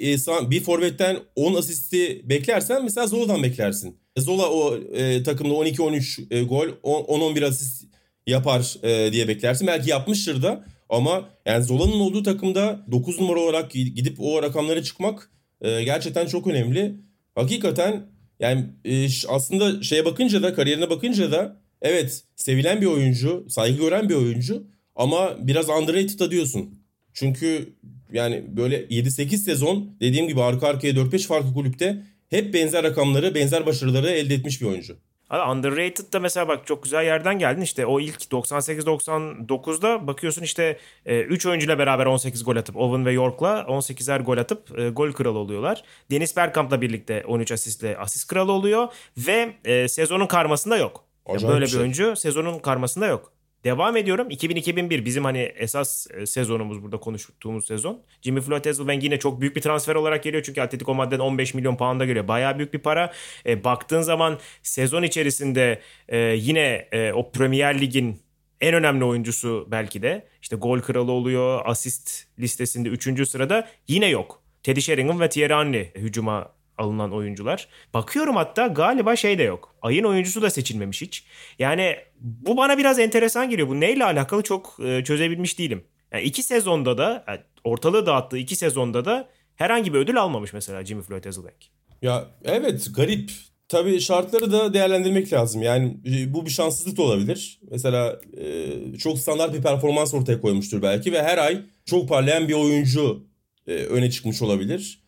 bir 0.52 0.64
forvetten 0.64 1.18
10 1.36 1.56
asisti 1.56 2.22
beklersen 2.30 2.84
mesela 2.84 3.08
Zola'dan 3.08 3.44
beklersin. 3.44 3.98
Zola 4.18 4.50
o 4.50 4.78
e, 4.78 5.24
takımda 5.24 5.54
12-13 5.54 6.34
e, 6.34 6.44
gol, 6.44 6.68
10-11 6.68 7.46
asist 7.46 7.86
yapar 8.28 8.76
e, 8.84 9.14
diye 9.14 9.28
beklersin. 9.28 9.68
Belki 9.68 9.90
yapmıştır 9.90 10.42
da 10.42 10.66
ama 10.90 11.30
yani 11.46 11.64
Zola'nın 11.64 12.00
olduğu 12.00 12.24
takımda 12.24 12.86
9 12.92 13.20
numara 13.20 13.40
olarak 13.40 13.72
gidip 13.72 14.18
o 14.20 14.44
rakamlara 14.44 14.84
çıkmak 14.84 15.32
e, 15.62 15.84
gerçekten 15.84 16.26
çok 16.26 16.48
önemli. 16.48 16.96
Hakikaten 17.36 18.06
yani 18.40 18.66
e, 18.86 19.08
aslında 19.28 19.84
şeye 19.84 20.06
bakınca 20.06 20.44
da 20.44 20.54
kariyerine 20.54 20.90
bakınca 20.90 21.32
da 21.32 21.62
evet 21.82 22.24
sevilen 22.36 22.82
bir 22.82 22.86
oyuncu, 22.86 23.46
saygı 23.50 23.78
gören 23.78 24.10
bir 24.10 24.16
oyuncu 24.16 24.77
ama 24.98 25.36
biraz 25.40 25.70
underrated 25.70 26.32
diyorsun. 26.32 26.80
Çünkü 27.14 27.74
yani 28.12 28.44
böyle 28.58 28.86
7-8 28.86 29.38
sezon 29.38 29.90
dediğim 30.00 30.28
gibi 30.28 30.42
arka 30.42 30.68
arkaya 30.68 30.94
4-5 30.94 31.28
farklı 31.28 31.54
kulüpte 31.54 32.04
hep 32.30 32.54
benzer 32.54 32.84
rakamları, 32.84 33.36
benzer 33.36 33.66
başarıları 33.66 34.10
elde 34.10 34.34
etmiş 34.34 34.62
bir 34.62 34.66
oyuncu. 34.66 34.98
Abi 35.30 35.52
underrated 35.52 36.14
da 36.14 36.20
mesela 36.20 36.48
bak 36.48 36.68
çok 36.68 36.84
güzel 36.84 37.06
yerden 37.06 37.40
geldin 37.40 37.62
işte 37.62 37.86
o 37.86 38.00
ilk 38.00 38.22
98-99'da 38.22 40.08
bakıyorsun 40.08 40.44
işte 40.44 40.78
3 41.06 41.46
e, 41.46 41.50
oyuncuyla 41.50 41.80
beraber 41.80 42.06
18 42.06 42.44
gol 42.44 42.56
atıp 42.56 42.78
Owen 42.78 43.06
ve 43.06 43.12
York'la 43.12 43.66
18'er 43.70 44.24
gol 44.24 44.38
atıp 44.38 44.80
e, 44.80 44.90
gol 44.90 45.12
kralı 45.12 45.38
oluyorlar. 45.38 45.84
Deniz 46.12 46.36
Bergkamp'la 46.36 46.82
birlikte 46.82 47.24
13 47.28 47.52
asistle 47.52 47.98
asist 47.98 48.28
kralı 48.28 48.52
oluyor 48.52 48.88
ve 49.18 49.54
e, 49.66 49.88
sezonun 49.88 50.28
karmasında 50.28 50.78
yok. 50.78 51.04
Acayip 51.26 51.54
böyle 51.54 51.66
bir 51.66 51.72
şey. 51.72 51.80
oyuncu 51.80 52.16
sezonun 52.16 52.60
karmasında 52.60 53.08
yok. 53.08 53.37
Devam 53.68 53.98
ediyorum. 53.98 54.30
2000-2001 54.30 55.06
bizim 55.06 55.24
hani 55.24 55.40
esas 55.40 56.08
e, 56.12 56.26
sezonumuz 56.26 56.84
burada 56.84 56.98
konuştuğumuz 56.98 57.66
sezon. 57.66 58.02
Jimmy 58.22 58.42
Floyd 58.42 58.66
Hasselbank 58.66 59.04
yine 59.04 59.20
çok 59.20 59.42
büyük 59.42 59.56
bir 59.56 59.62
transfer 59.62 59.96
olarak 59.96 60.24
geliyor. 60.24 60.44
Çünkü 60.44 60.62
Atletico 60.62 60.96
Madrid'den 60.96 61.20
15 61.20 61.54
milyon 61.54 61.76
pound'a 61.76 62.06
geliyor. 62.06 62.28
Bayağı 62.28 62.58
büyük 62.58 62.74
bir 62.74 62.80
para. 62.80 63.14
E, 63.46 63.64
baktığın 63.64 64.02
zaman 64.02 64.40
sezon 64.64 65.04
içerisinde 65.04 65.82
e, 66.10 66.18
yine 66.18 66.88
e, 66.92 67.12
o 67.14 67.32
Premier 67.32 67.82
Lig'in 67.82 68.20
en 68.62 68.74
önemli 68.74 69.04
oyuncusu 69.04 69.68
belki 69.72 70.02
de. 70.02 70.28
işte 70.42 70.56
gol 70.56 70.80
kralı 70.80 71.12
oluyor. 71.12 71.62
Asist 71.66 72.26
listesinde 72.40 72.90
3. 72.90 73.30
sırada 73.30 73.68
yine 73.88 74.08
yok. 74.08 74.42
Teddy 74.64 74.80
Sheringham 74.80 75.20
ve 75.20 75.30
Thierry 75.30 75.54
Henry 75.54 75.92
hücuma 75.96 76.57
alınan 76.78 77.14
oyuncular. 77.14 77.68
Bakıyorum 77.94 78.36
hatta 78.36 78.68
galiba 78.68 79.16
şey 79.16 79.38
de 79.38 79.44
yok. 79.44 79.76
Ayın 79.82 80.04
oyuncusu 80.04 80.42
da 80.42 80.50
seçilmemiş 80.50 81.02
hiç. 81.02 81.24
Yani 81.60 81.96
bu 82.20 82.58
bana 82.58 82.78
biraz 82.78 83.00
enteresan 83.00 83.50
geliyor. 83.50 83.68
Bu 83.68 83.80
neyle 83.80 84.06
alakalı 84.06 84.44
çok 84.44 84.78
e, 84.86 85.04
çözebilmiş 85.04 85.60
değilim. 85.60 85.84
Yani 86.12 86.24
iki 86.24 86.44
sezonda 86.44 86.98
da 86.98 87.24
yani 87.28 87.40
ortalığı 87.64 88.06
dağıttığı 88.06 88.38
iki 88.38 88.56
sezonda 88.56 89.06
da 89.06 89.30
herhangi 89.56 89.94
bir 89.94 90.00
ödül 90.00 90.22
almamış 90.22 90.54
mesela 90.54 90.86
Jimmy 90.86 91.04
Floyd 91.04 91.26
Hasselbank. 91.26 91.56
Ya 92.02 92.26
evet 92.44 92.88
garip. 92.96 93.32
Tabii 93.70 94.00
şartları 94.00 94.52
da 94.52 94.74
değerlendirmek 94.74 95.34
lazım. 95.34 95.62
Yani 95.62 95.98
e, 96.06 96.34
bu 96.34 96.46
bir 96.46 96.52
şanssızlık 96.52 96.98
da 96.98 97.02
olabilir. 97.02 97.60
Mesela 97.72 98.20
e, 98.38 98.98
çok 98.98 99.20
standart 99.20 99.54
bir 99.54 99.62
performans 99.62 100.14
ortaya 100.14 100.42
koymuştur 100.42 100.82
belki 100.82 101.14
ve 101.14 101.24
her 101.24 101.38
ay 101.38 101.62
çok 101.86 102.10
parlayan 102.10 102.48
bir 102.48 102.54
oyuncu 102.54 103.24
e, 103.68 103.74
öne 103.74 104.12
çıkmış 104.12 104.42
olabilir. 104.42 105.07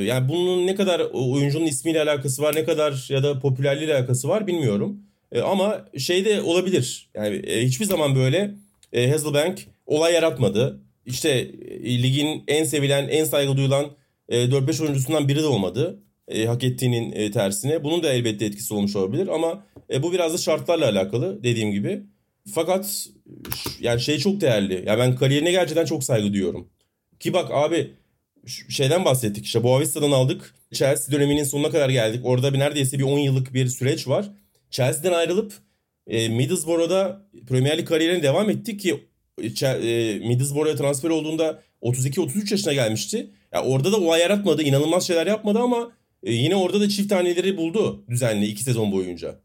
Yani 0.00 0.28
bunun 0.28 0.66
ne 0.66 0.74
kadar 0.74 1.00
oyuncunun 1.12 1.66
ismiyle 1.66 2.02
alakası 2.02 2.42
var, 2.42 2.56
ne 2.56 2.64
kadar 2.64 3.06
ya 3.08 3.22
da 3.22 3.38
popülerliğiyle 3.38 3.94
alakası 3.94 4.28
var 4.28 4.46
bilmiyorum. 4.46 5.00
Ama 5.44 5.84
şey 5.98 6.24
de 6.24 6.42
olabilir. 6.42 7.10
Yani 7.14 7.42
hiçbir 7.46 7.84
zaman 7.84 8.16
böyle 8.16 8.54
Hazelbank 8.94 9.66
olay 9.86 10.12
yaratmadı. 10.12 10.80
İşte 11.06 11.52
ligin 11.84 12.44
en 12.48 12.64
sevilen, 12.64 13.08
en 13.08 13.24
saygı 13.24 13.56
duyulan 13.56 13.86
4-5 14.30 14.82
oyuncusundan 14.82 15.28
biri 15.28 15.42
de 15.42 15.46
olmadı 15.46 16.02
e, 16.28 16.46
hak 16.46 16.64
ettiğinin 16.64 17.12
e, 17.12 17.30
tersine. 17.30 17.84
Bunun 17.84 18.02
da 18.02 18.12
elbette 18.12 18.44
etkisi 18.44 18.74
olmuş 18.74 18.96
olabilir 18.96 19.28
ama 19.28 19.66
e, 19.92 20.02
bu 20.02 20.12
biraz 20.12 20.34
da 20.34 20.38
şartlarla 20.38 20.88
alakalı 20.88 21.44
dediğim 21.44 21.72
gibi. 21.72 22.02
Fakat 22.54 23.06
yani 23.80 24.00
şey 24.00 24.18
çok 24.18 24.40
değerli. 24.40 24.74
Ya 24.74 24.80
yani 24.86 24.98
ben 24.98 25.16
kariyerine 25.16 25.50
gerçekten 25.50 25.84
çok 25.84 26.04
saygı 26.04 26.32
duyuyorum. 26.32 26.68
Ki 27.20 27.32
bak 27.32 27.50
abi 27.50 27.90
şeyden 28.46 29.04
bahsettik 29.04 29.44
işte 29.44 29.62
Boavista'dan 29.62 30.10
aldık. 30.10 30.54
Chelsea 30.72 31.14
döneminin 31.14 31.44
sonuna 31.44 31.70
kadar 31.70 31.90
geldik. 31.90 32.20
Orada 32.24 32.54
bir 32.54 32.58
neredeyse 32.58 32.98
bir 32.98 33.04
10 33.04 33.18
yıllık 33.18 33.54
bir 33.54 33.66
süreç 33.66 34.08
var. 34.08 34.30
Chelsea'den 34.70 35.12
ayrılıp 35.12 35.52
e, 36.06 36.28
Middlesbrough'da 36.28 37.26
Premier 37.48 37.78
Lig 37.78 37.88
kariyerine 37.88 38.22
devam 38.22 38.50
etti 38.50 38.76
ki 38.76 39.08
e, 39.38 40.18
Middlesbrough'a 40.18 40.76
transfer 40.76 41.10
olduğunda 41.10 41.62
32-33 41.82 42.50
yaşına 42.50 42.72
gelmişti. 42.72 43.16
Ya 43.16 43.26
yani 43.52 43.68
orada 43.68 43.92
da 43.92 43.96
o 43.96 44.14
yaratmadı, 44.14 44.62
inanılmaz 44.62 45.06
şeyler 45.06 45.26
yapmadı 45.26 45.58
ama 45.58 45.92
e, 46.22 46.32
yine 46.32 46.56
orada 46.56 46.80
da 46.80 46.88
çift 46.88 47.10
taneleri 47.10 47.56
buldu 47.56 48.04
düzenli 48.08 48.46
iki 48.46 48.62
sezon 48.62 48.92
boyunca. 48.92 49.40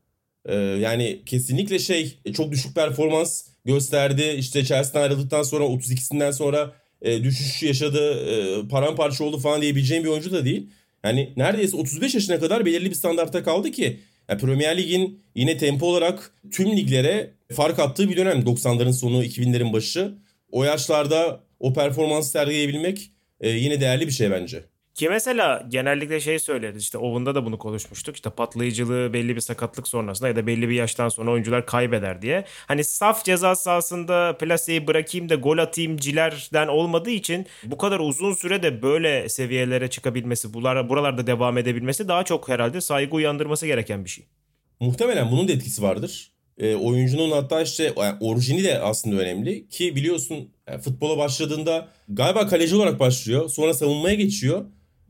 E, 0.45 0.55
yani 0.55 1.21
kesinlikle 1.25 1.79
şey 1.79 2.19
e, 2.25 2.33
çok 2.33 2.51
düşük 2.51 2.75
performans 2.75 3.47
gösterdi. 3.65 4.35
İşte 4.37 4.65
Chelsea'den 4.65 5.01
ayrıldıktan 5.01 5.43
sonra 5.43 5.63
32'sinden 5.63 6.31
sonra 6.31 6.73
e, 7.01 7.23
düşüş 7.23 7.63
yaşadı, 7.63 8.29
e, 8.29 8.67
paramparça 8.67 9.23
oldu 9.23 9.37
falan 9.37 9.61
diyebileceğim 9.61 10.03
bir 10.03 10.09
oyuncu 10.09 10.31
da 10.31 10.45
değil. 10.45 10.69
Yani 11.03 11.33
neredeyse 11.37 11.77
35 11.77 12.15
yaşına 12.15 12.39
kadar 12.39 12.65
belirli 12.65 12.89
bir 12.89 12.95
standartta 12.95 13.43
kaldı 13.43 13.71
ki 13.71 13.99
yani 14.29 14.41
Premier 14.41 14.77
Lig'in 14.77 15.19
yine 15.35 15.57
tempo 15.57 15.85
olarak 15.85 16.31
tüm 16.51 16.77
liglere 16.77 17.31
fark 17.51 17.79
attığı 17.79 18.09
bir 18.09 18.17
dönem 18.17 18.39
90'ların 18.41 18.93
sonu 18.93 19.23
2000'lerin 19.23 19.73
başı. 19.73 20.13
O 20.51 20.63
yaşlarda 20.63 21.43
o 21.59 21.73
performans 21.73 22.31
sergileyebilmek 22.31 23.11
e, 23.41 23.49
yine 23.49 23.81
değerli 23.81 24.07
bir 24.07 24.11
şey 24.11 24.31
bence. 24.31 24.63
Ki 24.97 25.09
mesela 25.09 25.65
genellikle 25.69 26.19
şey 26.19 26.39
söyleriz 26.39 26.81
işte 26.83 26.97
Owen'da 26.97 27.35
da 27.35 27.45
bunu 27.45 27.57
konuşmuştuk. 27.57 28.15
İşte 28.15 28.29
patlayıcılığı 28.29 29.13
belli 29.13 29.35
bir 29.35 29.41
sakatlık 29.41 29.87
sonrasında 29.87 30.27
ya 30.27 30.35
da 30.35 30.47
belli 30.47 30.69
bir 30.69 30.75
yaştan 30.75 31.09
sonra 31.09 31.31
oyuncular 31.31 31.65
kaybeder 31.65 32.21
diye. 32.21 32.45
Hani 32.67 32.83
saf 32.83 33.25
ceza 33.25 33.55
sahasında 33.55 34.37
plaseyi 34.37 34.87
bırakayım 34.87 35.29
da 35.29 35.35
gol 35.35 35.57
atayım 35.57 35.97
cilerden 35.97 36.67
olmadığı 36.67 37.09
için 37.09 37.45
bu 37.63 37.77
kadar 37.77 37.99
uzun 37.99 38.33
sürede 38.33 38.81
böyle 38.81 39.29
seviyelere 39.29 39.89
çıkabilmesi, 39.89 40.53
buralar, 40.53 40.89
buralarda 40.89 41.27
devam 41.27 41.57
edebilmesi 41.57 42.07
daha 42.07 42.23
çok 42.23 42.49
herhalde 42.49 42.81
saygı 42.81 43.15
uyandırması 43.15 43.65
gereken 43.65 44.05
bir 44.05 44.09
şey. 44.09 44.25
Muhtemelen 44.79 45.31
bunun 45.31 45.47
da 45.47 45.51
etkisi 45.51 45.81
vardır. 45.81 46.31
E, 46.57 46.75
oyuncunun 46.75 47.31
hatta 47.31 47.61
işte 47.61 47.93
yani 47.97 48.17
orijini 48.19 48.63
de 48.63 48.79
aslında 48.79 49.21
önemli 49.21 49.67
ki 49.69 49.95
biliyorsun 49.95 50.49
yani 50.67 50.81
futbola 50.81 51.17
başladığında 51.17 51.87
galiba 52.09 52.47
kaleci 52.47 52.75
olarak 52.75 52.99
başlıyor. 52.99 53.49
Sonra 53.49 53.73
savunmaya 53.73 54.15
geçiyor. 54.15 54.65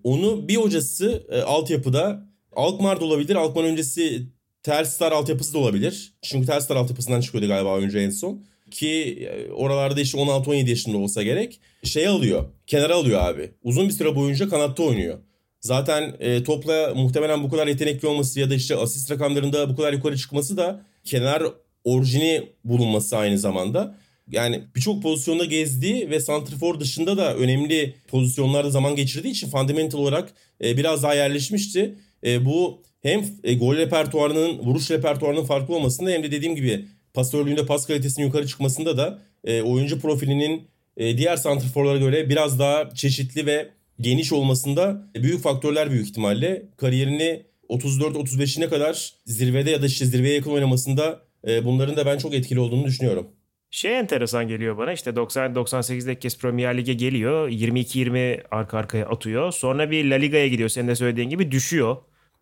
Onu 0.07 0.47
bir 0.47 0.55
hocası 0.55 1.27
e, 1.29 1.41
altyapıda 1.41 2.27
Alkmaar 2.55 3.01
da 3.01 3.05
olabilir. 3.05 3.35
Alkmaar 3.35 3.63
öncesi 3.63 4.27
Telstar 4.63 5.11
altyapısı 5.11 5.53
da 5.53 5.57
olabilir. 5.57 6.13
Çünkü 6.21 6.47
Telstar 6.47 6.75
altyapısından 6.75 7.21
çıkıyordu 7.21 7.47
galiba 7.47 7.73
oyuncu 7.73 7.99
en 7.99 8.09
son. 8.09 8.43
Ki 8.71 8.89
e, 9.31 9.51
oralarda 9.51 10.01
işte 10.01 10.17
16-17 10.17 10.69
yaşında 10.69 10.97
olsa 10.97 11.23
gerek. 11.23 11.59
Şey 11.83 12.07
alıyor. 12.07 12.45
Kenara 12.67 12.95
alıyor 12.95 13.21
abi. 13.21 13.51
Uzun 13.63 13.87
bir 13.87 13.93
süre 13.93 14.15
boyunca 14.15 14.49
kanatta 14.49 14.83
oynuyor. 14.83 15.17
Zaten 15.61 16.15
e, 16.19 16.43
topla 16.43 16.93
muhtemelen 16.95 17.43
bu 17.43 17.49
kadar 17.49 17.67
yetenekli 17.67 18.07
olması 18.07 18.39
ya 18.39 18.49
da 18.49 18.55
işte 18.55 18.75
asist 18.75 19.11
rakamlarında 19.11 19.69
bu 19.69 19.75
kadar 19.75 19.93
yukarı 19.93 20.17
çıkması 20.17 20.57
da 20.57 20.85
kenar 21.03 21.43
orijini 21.83 22.49
bulunması 22.63 23.17
aynı 23.17 23.39
zamanda 23.39 23.97
yani 24.31 24.63
birçok 24.75 25.03
pozisyonda 25.03 25.45
gezdiği 25.45 26.09
ve 26.09 26.19
santrfor 26.19 26.79
dışında 26.79 27.17
da 27.17 27.35
önemli 27.35 27.95
pozisyonlarda 28.07 28.69
zaman 28.69 28.95
geçirdiği 28.95 29.31
için 29.31 29.49
fundamental 29.49 29.99
olarak 29.99 30.33
e, 30.63 30.77
biraz 30.77 31.03
daha 31.03 31.13
yerleşmişti. 31.13 31.95
E, 32.25 32.45
bu 32.45 32.81
hem 33.01 33.25
e, 33.43 33.55
gol 33.55 33.75
repertuarının, 33.75 34.59
vuruş 34.59 34.91
repertuarının 34.91 35.45
farklı 35.45 35.75
olmasında 35.75 36.09
hem 36.09 36.23
de 36.23 36.31
dediğim 36.31 36.55
gibi 36.55 36.85
pasörlüğünde 37.13 37.65
pas 37.65 37.87
kalitesinin 37.87 38.25
yukarı 38.25 38.47
çıkmasında 38.47 38.97
da 38.97 39.21
e, 39.43 39.61
oyuncu 39.61 39.99
profilinin 39.99 40.67
e, 40.97 41.17
diğer 41.17 41.37
santrforlara 41.37 41.97
göre 41.97 42.29
biraz 42.29 42.59
daha 42.59 42.89
çeşitli 42.89 43.45
ve 43.45 43.69
geniş 43.99 44.33
olmasında 44.33 45.07
büyük 45.15 45.41
faktörler 45.41 45.91
büyük 45.91 46.07
ihtimalle. 46.07 46.63
Kariyerini 46.77 47.43
34-35'ine 47.69 48.69
kadar 48.69 49.13
zirvede 49.25 49.71
ya 49.71 49.81
da 49.81 49.85
işte 49.85 50.05
zirveye 50.05 50.35
yakın 50.35 50.51
oynamasında 50.51 51.21
e, 51.47 51.65
bunların 51.65 51.97
da 51.97 52.05
ben 52.05 52.17
çok 52.17 52.33
etkili 52.33 52.59
olduğunu 52.59 52.85
düşünüyorum. 52.85 53.27
Şey 53.71 53.99
enteresan 53.99 54.47
geliyor 54.47 54.77
bana 54.77 54.93
işte 54.93 55.09
90-98'de 55.11 56.11
ilk 56.11 56.21
kez 56.21 56.39
Premier 56.39 56.77
Lig'e 56.77 56.93
geliyor. 56.93 57.49
22-20 57.49 58.43
arka 58.51 58.77
arkaya 58.77 59.05
atıyor. 59.05 59.51
Sonra 59.51 59.91
bir 59.91 60.05
La 60.05 60.15
Liga'ya 60.15 60.47
gidiyor 60.47 60.69
senin 60.69 60.87
de 60.87 60.95
söylediğin 60.95 61.29
gibi 61.29 61.51
düşüyor. 61.51 61.97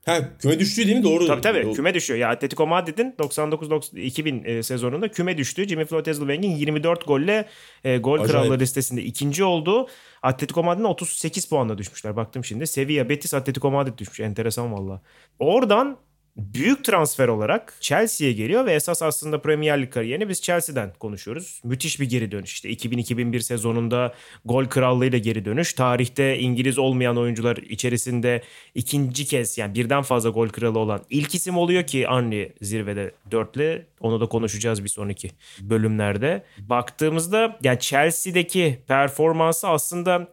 Ha 0.06 0.38
küme 0.40 0.60
düştü 0.60 0.86
değil 0.86 0.98
mi? 0.98 1.04
Doğru. 1.04 1.28
Tabii 1.28 1.42
tabii 1.42 1.74
küme 1.74 1.94
düşüyor. 1.94 2.20
Ya 2.20 2.30
Atletico 2.30 2.68
Madrid'in 2.68 3.12
99-2000 3.12 4.48
e, 4.48 4.64
sezonunda 4.64 5.08
küme 5.08 5.38
düştü. 5.38 5.68
Jimmy 5.68 5.86
Floyd 5.86 6.08
Hasselbank'in 6.08 6.56
24 6.56 7.08
golle 7.08 7.46
e, 7.84 7.98
gol 7.98 8.14
Acayip. 8.14 8.32
krallığı 8.32 8.60
listesinde 8.60 9.04
ikinci 9.04 9.44
oldu. 9.44 9.88
Atletico 10.22 10.64
Madrid'in 10.64 10.84
38 10.84 11.46
puanla 11.46 11.78
düşmüşler. 11.78 12.16
Baktım 12.16 12.46
şimdi. 12.46 12.68
Sevilla, 12.68 13.10
Betis, 13.10 13.34
Atletico 13.34 13.72
Madrid 13.72 13.98
düşmüş. 13.98 14.20
Enteresan 14.20 14.74
valla. 14.74 15.02
Oradan 15.40 15.98
büyük 16.38 16.84
transfer 16.84 17.28
olarak 17.28 17.74
Chelsea'ye 17.80 18.34
geliyor 18.34 18.66
ve 18.66 18.74
esas 18.74 19.02
aslında 19.02 19.42
Premier 19.42 19.82
Lig 19.82 19.92
kariyerini 19.92 20.30
biz 20.30 20.42
Chelsea'den 20.42 20.94
konuşuyoruz. 21.00 21.62
Müthiş 21.64 22.00
bir 22.00 22.10
geri 22.10 22.32
dönüş. 22.32 22.54
İşte 22.54 22.70
2000-2001 22.70 23.40
sezonunda 23.40 24.14
gol 24.46 24.66
krallığıyla 24.66 25.18
geri 25.18 25.46
dönüş. 25.46 25.74
Tarihte 25.74 26.40
İngiliz 26.40 26.78
olmayan 26.78 27.18
oyuncular 27.18 27.58
içerisinde 27.58 28.42
ikinci 28.76 29.26
kez 29.26 29.58
yani 29.58 29.76
birden 29.76 30.02
fazla 30.02 30.30
gol 30.30 30.50
kralı 30.50 30.80
olan 30.80 31.02
ilk 31.10 31.36
isim 31.36 31.58
oluyor 31.58 31.84
ki 31.84 32.08
Henry 32.08 32.54
zirvede 32.62 33.12
dörtlü. 33.32 33.86
Onu 34.00 34.22
da 34.22 34.26
konuşacağız 34.26 34.84
bir 34.84 34.90
sonraki 34.90 35.32
bölümlerde. 35.62 36.44
Baktığımızda 36.58 37.60
yani 37.64 37.80
Chelsea'deki 37.80 38.80
performansı 38.88 39.68
aslında 39.68 40.28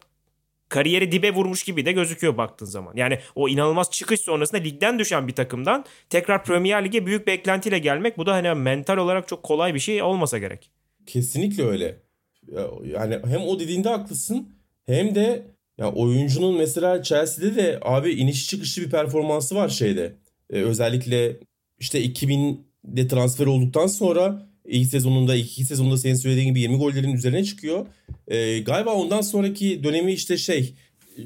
kariyeri 0.73 1.11
dibe 1.11 1.33
vurmuş 1.33 1.63
gibi 1.63 1.85
de 1.85 1.91
gözüküyor 1.91 2.37
baktığın 2.37 2.65
zaman. 2.65 2.93
Yani 2.95 3.19
o 3.35 3.49
inanılmaz 3.49 3.91
çıkış 3.91 4.19
sonrasında 4.19 4.61
ligden 4.61 4.99
düşen 4.99 5.27
bir 5.27 5.33
takımdan 5.33 5.85
tekrar 6.09 6.43
Premier 6.43 6.85
Lig'e 6.85 7.05
büyük 7.05 7.27
beklentiyle 7.27 7.79
gelmek 7.79 8.17
bu 8.17 8.25
da 8.25 8.33
hani 8.33 8.53
mental 8.53 8.97
olarak 8.97 9.27
çok 9.27 9.43
kolay 9.43 9.73
bir 9.73 9.79
şey 9.79 10.01
olmasa 10.01 10.37
gerek. 10.37 10.71
Kesinlikle 11.05 11.63
öyle. 11.63 11.95
Yani 12.85 13.19
hem 13.25 13.41
o 13.41 13.59
dediğinde 13.59 13.89
haklısın 13.89 14.49
hem 14.85 15.15
de 15.15 15.47
ya 15.77 15.91
oyuncunun 15.91 16.57
mesela 16.57 17.03
Chelsea'de 17.03 17.55
de 17.55 17.79
abi 17.81 18.11
iniş 18.11 18.49
çıkışlı 18.49 18.81
bir 18.81 18.89
performansı 18.89 19.55
var 19.55 19.69
şeyde. 19.69 20.13
Ee, 20.49 20.61
özellikle 20.61 21.37
işte 21.79 22.05
2000'de 22.05 23.07
transfer 23.07 23.45
olduktan 23.45 23.87
sonra 23.87 24.47
ilk 24.65 24.87
sezonunda, 24.87 25.35
iki 25.35 25.65
sezonunda 25.65 25.97
senin 25.97 26.15
söylediğin 26.15 26.47
gibi 26.47 26.59
20 26.59 26.77
gollerin 26.77 27.13
üzerine 27.13 27.43
çıkıyor. 27.43 27.85
E, 28.27 28.59
galiba 28.59 28.93
ondan 28.93 29.21
sonraki 29.21 29.83
dönemi 29.83 30.13
işte 30.13 30.37
şey 30.37 30.73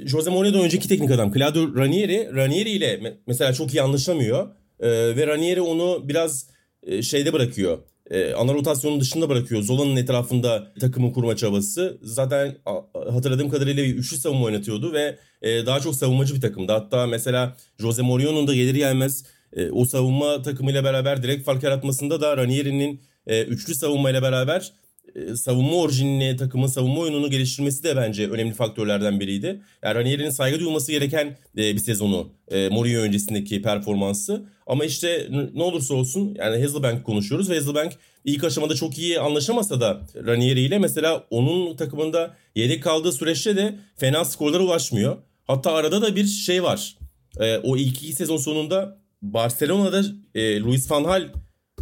Jose 0.06 0.30
Mourinho'dan 0.30 0.66
önceki 0.66 0.88
teknik 0.88 1.12
adam 1.12 1.34
Claudio 1.34 1.76
Ranieri. 1.76 2.30
Ranieri 2.36 2.70
ile 2.70 3.18
mesela 3.28 3.54
çok 3.54 3.74
iyi 3.74 3.82
anlaşamıyor. 3.82 4.48
E, 4.80 4.90
ve 4.90 5.28
Ranieri 5.28 5.62
onu 5.62 6.10
biraz 6.10 6.48
e, 6.84 7.02
şeyde 7.02 7.34
bırakıyor. 7.34 7.78
E, 8.12 8.34
ana 8.34 8.54
rotasyonun 8.54 9.02
dışında 9.02 9.30
bırakıyor. 9.30 9.62
Zola'nın 9.62 9.96
etrafında 9.96 10.74
takımı 10.80 11.14
kurma 11.14 11.36
çabası. 11.36 11.98
Zaten 12.02 12.56
hatırladığım 12.94 13.50
kadarıyla 13.50 13.84
bir 13.84 13.96
üçlü 13.96 14.18
savunma 14.18 14.46
oynatıyordu 14.46 14.94
ve 14.94 15.18
e, 15.42 15.66
daha 15.66 15.80
çok 15.80 15.96
savunmacı 15.96 16.36
bir 16.36 16.42
takımdı. 16.42 16.72
Hatta 16.72 17.08
mesela 17.08 17.58
Jose 17.80 18.02
Mourinho'nun 18.02 18.48
da 18.48 18.56
gelir 18.56 18.76
gelmez 18.76 19.24
e, 19.54 19.72
o 19.72 19.86
savunma 19.86 20.42
takımıyla 20.42 20.84
beraber 20.84 21.24
direkt 21.24 21.46
fark 21.46 21.64
yaratmasında 21.64 22.22
da 22.22 22.38
Ranieri'nin 22.38 23.02
e, 23.28 23.44
üçlü 23.44 23.76
savunmayla 23.76 24.22
beraber 24.22 24.72
e, 25.16 25.36
savunma 25.36 25.76
orijinini, 25.76 26.36
takımın 26.38 26.68
savunma 26.68 27.00
oyununu 27.00 27.30
geliştirmesi 27.30 27.84
de 27.84 27.96
bence 27.96 28.30
önemli 28.30 28.54
faktörlerden 28.54 29.20
biriydi. 29.20 29.62
Yani 29.84 29.96
Ranieri'nin 29.96 30.30
saygı 30.30 30.60
duyulması 30.60 30.92
gereken 30.92 31.38
e, 31.58 31.74
bir 31.74 31.80
sezonu 31.80 32.30
e, 32.48 32.70
Mourinho 32.70 33.00
öncesindeki 33.00 33.62
performansı. 33.62 34.46
Ama 34.68 34.86
işte 34.86 35.28
ne 35.54 35.64
olursa 35.64 35.94
olsun 35.94 36.36
yani 36.40 36.62
Hazelbank 36.62 37.06
konuşuyoruz 37.06 37.50
ve 37.50 37.56
Hazelbank 37.56 37.94
ilk 38.26 38.44
aşamada 38.44 38.76
çok 38.76 38.98
iyi 38.98 39.20
anlaşamasa 39.20 39.82
da 39.82 40.02
Ranieri 40.26 40.62
ile 40.62 40.80
mesela 40.80 41.24
onun 41.30 41.76
takımında 41.76 42.36
yedek 42.56 42.84
kaldığı 42.84 43.12
süreçte 43.12 43.56
de 43.56 43.76
fena 43.98 44.26
skorlara 44.26 44.64
ulaşmıyor. 44.64 45.18
Hatta 45.48 45.72
arada 45.72 46.02
da 46.02 46.16
bir 46.16 46.26
şey 46.26 46.64
var. 46.64 46.98
E, 47.40 47.58
o 47.58 47.78
ilk 47.78 47.98
iki 47.98 48.14
sezon 48.14 48.38
sonunda 48.38 48.98
Barcelona'da 49.22 50.04
e, 50.36 50.60
Luis 50.60 50.92
Van 50.92 51.04
Gaal 51.04 51.30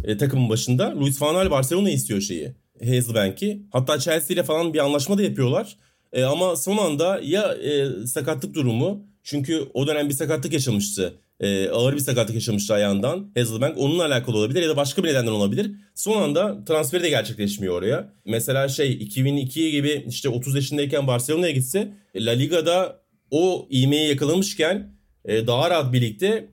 e, 0.06 0.16
takımın 0.16 0.48
başında. 0.48 0.94
Luis 1.00 1.22
Van 1.22 1.34
Gaal 1.34 1.50
Barcelona 1.50 1.90
istiyor 1.90 2.20
şeyi. 2.20 2.52
Hazelbank'i. 2.84 3.62
Hatta 3.72 3.98
Chelsea 3.98 4.34
ile 4.34 4.42
falan 4.42 4.74
bir 4.74 4.78
anlaşma 4.78 5.18
da 5.18 5.22
yapıyorlar. 5.22 5.76
E, 6.12 6.24
ama 6.24 6.56
son 6.56 6.76
anda 6.76 7.20
ya 7.22 7.54
e, 7.54 8.06
sakatlık 8.06 8.54
durumu 8.54 9.06
çünkü 9.22 9.68
o 9.74 9.86
dönem 9.86 10.08
bir 10.08 10.14
sakatlık 10.14 10.52
yaşamıştı. 10.52 11.14
E, 11.40 11.68
ağır 11.68 11.94
bir 11.94 12.00
sakatlık 12.00 12.34
yaşamıştı 12.34 12.74
ayağından 12.74 13.30
Hazelbank. 13.34 13.78
Onunla 13.78 14.04
alakalı 14.04 14.36
olabilir 14.36 14.62
ya 14.62 14.68
da 14.68 14.76
başka 14.76 15.04
bir 15.04 15.08
nedenden 15.08 15.32
olabilir. 15.32 15.70
Son 15.94 16.22
anda 16.22 16.64
transferi 16.64 17.02
de 17.02 17.08
gerçekleşmiyor 17.08 17.74
oraya. 17.74 18.12
Mesela 18.24 18.68
şey 18.68 18.92
2002 18.92 19.70
gibi 19.70 20.04
işte 20.08 20.28
30 20.28 20.54
yaşındayken 20.54 21.06
Barcelona'ya 21.06 21.52
gitse 21.52 21.92
La 22.16 22.30
Liga'da 22.30 23.00
o 23.30 23.68
ivmeyi 23.70 24.08
yakalamışken 24.08 24.96
e, 25.24 25.46
daha 25.46 25.70
rahat 25.70 25.92
birlikte 25.92 26.48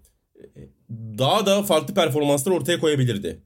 daha 1.18 1.46
da 1.46 1.64
farklı 1.64 1.94
performanslar 1.94 2.52
ortaya 2.52 2.80
koyabilirdi. 2.80 3.42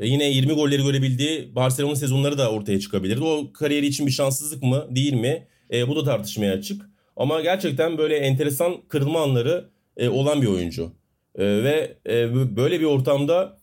E, 0.00 0.06
yine 0.06 0.30
20 0.30 0.52
golleri 0.52 0.82
görebildiği 0.82 1.54
Barcelona 1.54 1.96
sezonları 1.96 2.38
da 2.38 2.50
ortaya 2.52 2.80
çıkabilirdi. 2.80 3.24
O 3.24 3.52
kariyeri 3.52 3.86
için 3.86 4.06
bir 4.06 4.12
şanssızlık 4.12 4.62
mı 4.62 4.86
değil 4.90 5.14
mi? 5.14 5.46
E, 5.72 5.88
bu 5.88 5.96
da 5.96 6.04
tartışmaya 6.04 6.52
açık. 6.52 6.82
Ama 7.16 7.40
gerçekten 7.40 7.98
böyle 7.98 8.16
enteresan 8.16 8.76
kırılma 8.88 9.22
anları 9.22 9.68
e, 9.96 10.08
olan 10.08 10.42
bir 10.42 10.46
oyuncu. 10.46 10.92
E, 11.34 11.44
ve 11.44 11.96
e, 12.08 12.34
böyle 12.56 12.80
bir 12.80 12.84
ortamda 12.84 13.58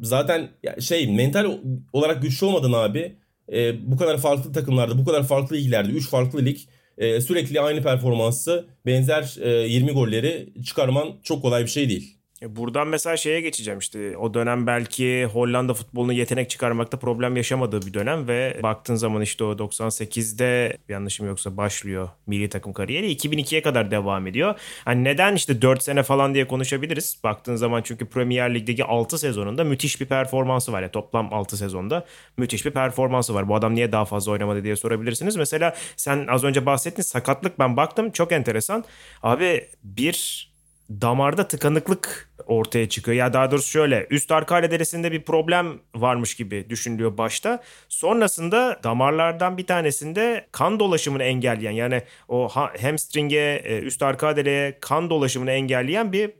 zaten 0.00 0.48
şey 0.80 1.10
mental 1.10 1.58
olarak 1.92 2.22
güçlü 2.22 2.46
olmadan 2.46 2.72
abi 2.72 3.16
e, 3.52 3.90
bu 3.92 3.96
kadar 3.96 4.18
farklı 4.18 4.52
takımlarda, 4.52 4.98
bu 4.98 5.04
kadar 5.04 5.26
farklı 5.26 5.56
liglerde, 5.56 5.92
3 5.92 6.08
farklı 6.08 6.44
lig 6.44 6.58
e, 6.98 7.20
sürekli 7.20 7.60
aynı 7.60 7.82
performansı, 7.82 8.66
benzer 8.86 9.36
e, 9.40 9.68
20 9.68 9.92
golleri 9.92 10.48
çıkarman 10.64 11.08
çok 11.22 11.42
kolay 11.42 11.62
bir 11.62 11.70
şey 11.70 11.88
değil. 11.88 12.17
E, 12.42 12.56
buradan 12.56 12.88
mesela 12.88 13.16
şeye 13.16 13.40
geçeceğim 13.40 13.78
işte 13.78 14.16
o 14.18 14.34
dönem 14.34 14.66
belki 14.66 15.24
Hollanda 15.24 15.74
futbolunu 15.74 16.12
yetenek 16.12 16.50
çıkarmakta 16.50 16.98
problem 16.98 17.36
yaşamadığı 17.36 17.82
bir 17.82 17.94
dönem 17.94 18.28
ve 18.28 18.60
baktığın 18.62 18.94
zaman 18.94 19.22
işte 19.22 19.44
o 19.44 19.52
98'de 19.52 20.76
yanlışım 20.88 21.26
yoksa 21.26 21.56
başlıyor 21.56 22.08
milli 22.26 22.48
takım 22.48 22.72
kariyeri 22.72 23.12
2002'ye 23.12 23.62
kadar 23.62 23.90
devam 23.90 24.26
ediyor. 24.26 24.60
Hani 24.84 25.04
neden 25.04 25.34
işte 25.34 25.62
4 25.62 25.82
sene 25.82 26.02
falan 26.02 26.34
diye 26.34 26.46
konuşabiliriz. 26.48 27.20
Baktığın 27.24 27.56
zaman 27.56 27.82
çünkü 27.82 28.06
Premier 28.06 28.54
Lig'deki 28.54 28.84
6 28.84 29.18
sezonunda 29.18 29.64
müthiş 29.64 30.00
bir 30.00 30.06
performansı 30.06 30.72
var. 30.72 30.82
Yani 30.82 30.92
toplam 30.92 31.34
6 31.34 31.56
sezonda 31.56 32.04
müthiş 32.36 32.66
bir 32.66 32.70
performansı 32.70 33.34
var. 33.34 33.48
Bu 33.48 33.54
adam 33.54 33.74
niye 33.74 33.92
daha 33.92 34.04
fazla 34.04 34.32
oynamadı 34.32 34.64
diye 34.64 34.76
sorabilirsiniz. 34.76 35.36
Mesela 35.36 35.74
sen 35.96 36.26
az 36.26 36.44
önce 36.44 36.66
bahsettin 36.66 37.02
sakatlık 37.02 37.58
ben 37.58 37.76
baktım 37.76 38.10
çok 38.10 38.32
enteresan. 38.32 38.84
Abi 39.22 39.68
bir 39.84 40.47
damarda 40.90 41.48
tıkanıklık 41.48 42.30
ortaya 42.46 42.88
çıkıyor. 42.88 43.16
Ya 43.16 43.32
daha 43.32 43.50
doğrusu 43.50 43.70
şöyle 43.70 44.06
üst 44.10 44.32
arka 44.32 44.54
halederesinde 44.54 45.12
bir 45.12 45.22
problem 45.22 45.78
varmış 45.94 46.34
gibi 46.34 46.70
düşünülüyor 46.70 47.18
başta. 47.18 47.62
Sonrasında 47.88 48.80
damarlardan 48.84 49.58
bir 49.58 49.66
tanesinde 49.66 50.46
kan 50.52 50.80
dolaşımını 50.80 51.22
engelleyen 51.22 51.72
yani 51.72 52.02
o 52.28 52.48
hamstring'e 52.82 53.62
e, 53.64 53.78
üst 53.78 54.02
arka 54.02 54.26
hadereye 54.26 54.78
kan 54.80 55.10
dolaşımını 55.10 55.50
engelleyen 55.50 56.12
bir 56.12 56.30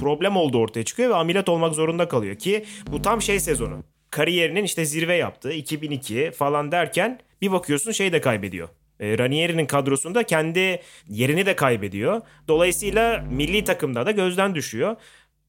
problem 0.00 0.36
oldu 0.36 0.58
ortaya 0.58 0.84
çıkıyor 0.84 1.10
ve 1.10 1.14
ameliyat 1.14 1.48
olmak 1.48 1.74
zorunda 1.74 2.08
kalıyor 2.08 2.36
ki 2.36 2.64
bu 2.86 3.02
tam 3.02 3.22
şey 3.22 3.40
sezonu. 3.40 3.84
Kariyerinin 4.10 4.64
işte 4.64 4.84
zirve 4.84 5.14
yaptığı 5.14 5.52
2002 5.52 6.30
falan 6.30 6.72
derken 6.72 7.20
bir 7.42 7.52
bakıyorsun 7.52 7.92
şey 7.92 8.12
de 8.12 8.20
kaybediyor. 8.20 8.68
E, 9.00 9.18
Ranieri'nin 9.18 9.66
kadrosunda 9.66 10.22
kendi 10.22 10.80
yerini 11.08 11.46
de 11.46 11.56
kaybediyor. 11.56 12.22
Dolayısıyla 12.48 13.24
milli 13.30 13.64
takımda 13.64 14.06
da 14.06 14.10
gözden 14.10 14.54
düşüyor. 14.54 14.96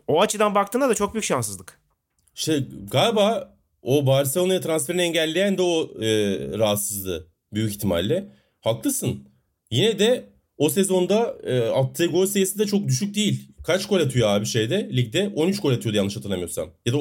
O 0.07 0.21
açıdan 0.21 0.55
baktığında 0.55 0.89
da 0.89 0.95
çok 0.95 1.13
büyük 1.13 1.25
şanssızlık. 1.25 1.79
Şey 2.33 2.63
galiba 2.91 3.55
o 3.81 4.07
Barcelona'ya 4.07 4.61
transferini 4.61 5.01
engelleyen 5.01 5.57
de 5.57 5.61
o 5.61 6.01
e, 6.01 6.07
rahatsızlığı 6.59 7.27
büyük 7.53 7.71
ihtimalle. 7.71 8.27
Haklısın. 8.61 9.29
Yine 9.71 9.99
de 9.99 10.25
o 10.57 10.69
sezonda 10.69 11.35
e, 11.43 11.59
attığı 11.59 12.05
gol 12.05 12.25
sayısı 12.25 12.59
da 12.59 12.65
çok 12.65 12.87
düşük 12.87 13.15
değil. 13.15 13.51
Kaç 13.63 13.87
gol 13.87 13.99
atıyor 13.99 14.29
abi 14.29 14.45
şeyde 14.45 14.89
ligde? 14.91 15.31
13 15.35 15.61
gol 15.61 15.71
atıyordu 15.71 15.97
yanlış 15.97 16.17
hatırlamıyorsam. 16.17 16.69
Ya 16.85 16.93
da 16.93 16.97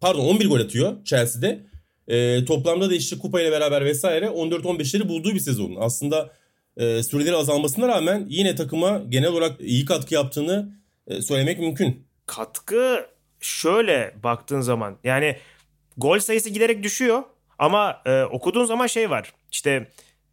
pardon 0.00 0.24
11 0.24 0.48
gol 0.48 0.60
atıyor 0.60 1.04
Chelsea'de. 1.04 1.60
E, 2.08 2.44
toplamda 2.44 2.90
da 2.90 2.94
işte 2.94 3.18
kupayla 3.18 3.52
beraber 3.52 3.84
vesaire 3.84 4.26
14-15'leri 4.26 5.08
bulduğu 5.08 5.34
bir 5.34 5.40
sezon. 5.40 5.76
Aslında 5.80 6.30
e, 6.76 7.02
süreleri 7.02 7.36
azalmasına 7.36 7.88
rağmen 7.88 8.26
yine 8.28 8.54
takıma 8.54 9.02
genel 9.08 9.28
olarak 9.28 9.60
iyi 9.60 9.84
katkı 9.84 10.14
yaptığını 10.14 10.78
e, 11.06 11.22
söylemek 11.22 11.58
mümkün. 11.58 12.06
Katkı 12.26 13.06
şöyle 13.40 14.14
baktığın 14.22 14.60
zaman 14.60 14.96
yani 15.04 15.36
gol 15.96 16.18
sayısı 16.18 16.50
giderek 16.50 16.82
düşüyor 16.82 17.22
ama 17.58 18.02
e, 18.06 18.22
okuduğun 18.22 18.64
zaman 18.64 18.86
şey 18.86 19.10
var. 19.10 19.32
İşte 19.52 19.88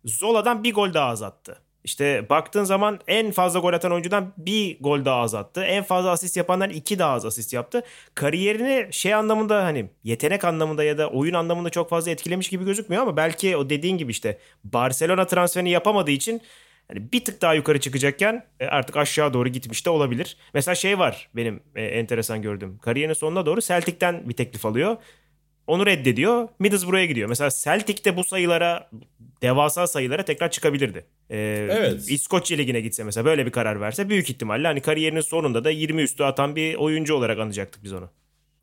Zola'dan 0.05 0.63
bir 0.63 0.73
gol 0.73 0.93
daha 0.93 1.09
az 1.09 1.23
attı. 1.23 1.57
İşte 1.83 2.29
baktığın 2.29 2.63
zaman 2.63 2.99
en 3.07 3.31
fazla 3.31 3.59
gol 3.59 3.73
atan 3.73 3.91
oyuncudan 3.91 4.33
bir 4.37 4.79
gol 4.79 5.05
daha 5.05 5.21
az 5.21 5.35
attı. 5.35 5.63
En 5.63 5.83
fazla 5.83 6.11
asist 6.11 6.37
yapanlar 6.37 6.69
iki 6.69 6.99
daha 6.99 7.13
az 7.13 7.25
asist 7.25 7.53
yaptı. 7.53 7.83
Kariyerini 8.15 8.87
şey 8.91 9.13
anlamında 9.13 9.63
hani 9.63 9.89
yetenek 10.03 10.45
anlamında 10.45 10.83
ya 10.83 10.97
da 10.97 11.09
oyun 11.09 11.33
anlamında 11.33 11.69
çok 11.69 11.89
fazla 11.89 12.11
etkilemiş 12.11 12.49
gibi 12.49 12.65
gözükmüyor 12.65 13.01
ama 13.01 13.17
belki 13.17 13.57
o 13.57 13.69
dediğin 13.69 13.97
gibi 13.97 14.11
işte 14.11 14.37
Barcelona 14.63 15.27
transferini 15.27 15.69
yapamadığı 15.69 16.11
için 16.11 16.41
hani 16.87 17.11
bir 17.11 17.25
tık 17.25 17.41
daha 17.41 17.53
yukarı 17.53 17.79
çıkacakken 17.79 18.45
e, 18.59 18.65
artık 18.65 18.97
aşağı 18.97 19.33
doğru 19.33 19.49
gitmiş 19.49 19.85
de 19.85 19.89
olabilir. 19.89 20.37
Mesela 20.53 20.75
şey 20.75 20.99
var 20.99 21.29
benim 21.35 21.63
e, 21.75 21.83
enteresan 21.83 22.41
gördüğüm. 22.41 22.77
Kariyerinin 22.77 23.13
sonuna 23.13 23.45
doğru 23.45 23.61
Celtic'ten 23.61 24.29
bir 24.29 24.33
teklif 24.33 24.65
alıyor. 24.65 24.97
Onu 25.71 25.85
reddediyor. 25.85 26.49
Middlesbrough'a 26.59 27.05
gidiyor. 27.05 27.29
Mesela 27.29 27.49
Celtic'te 27.63 28.17
bu 28.17 28.23
sayılara 28.23 28.89
devasa 29.41 29.87
sayılara 29.87 30.25
tekrar 30.25 30.51
çıkabilirdi. 30.51 31.05
Ee, 31.29 31.67
evet. 31.71 32.11
İskoçya 32.11 32.57
Ligi'ne 32.57 32.81
gitse 32.81 33.03
mesela 33.03 33.25
böyle 33.25 33.45
bir 33.45 33.51
karar 33.51 33.81
verse 33.81 34.09
büyük 34.09 34.29
ihtimalle 34.29 34.67
hani 34.67 34.81
kariyerinin 34.81 35.21
sonunda 35.21 35.63
da 35.63 35.69
20 35.69 36.01
üstü 36.01 36.23
atan 36.23 36.55
bir 36.55 36.75
oyuncu 36.75 37.15
olarak 37.15 37.39
anacaktık 37.39 37.83
biz 37.83 37.93
onu. 37.93 38.09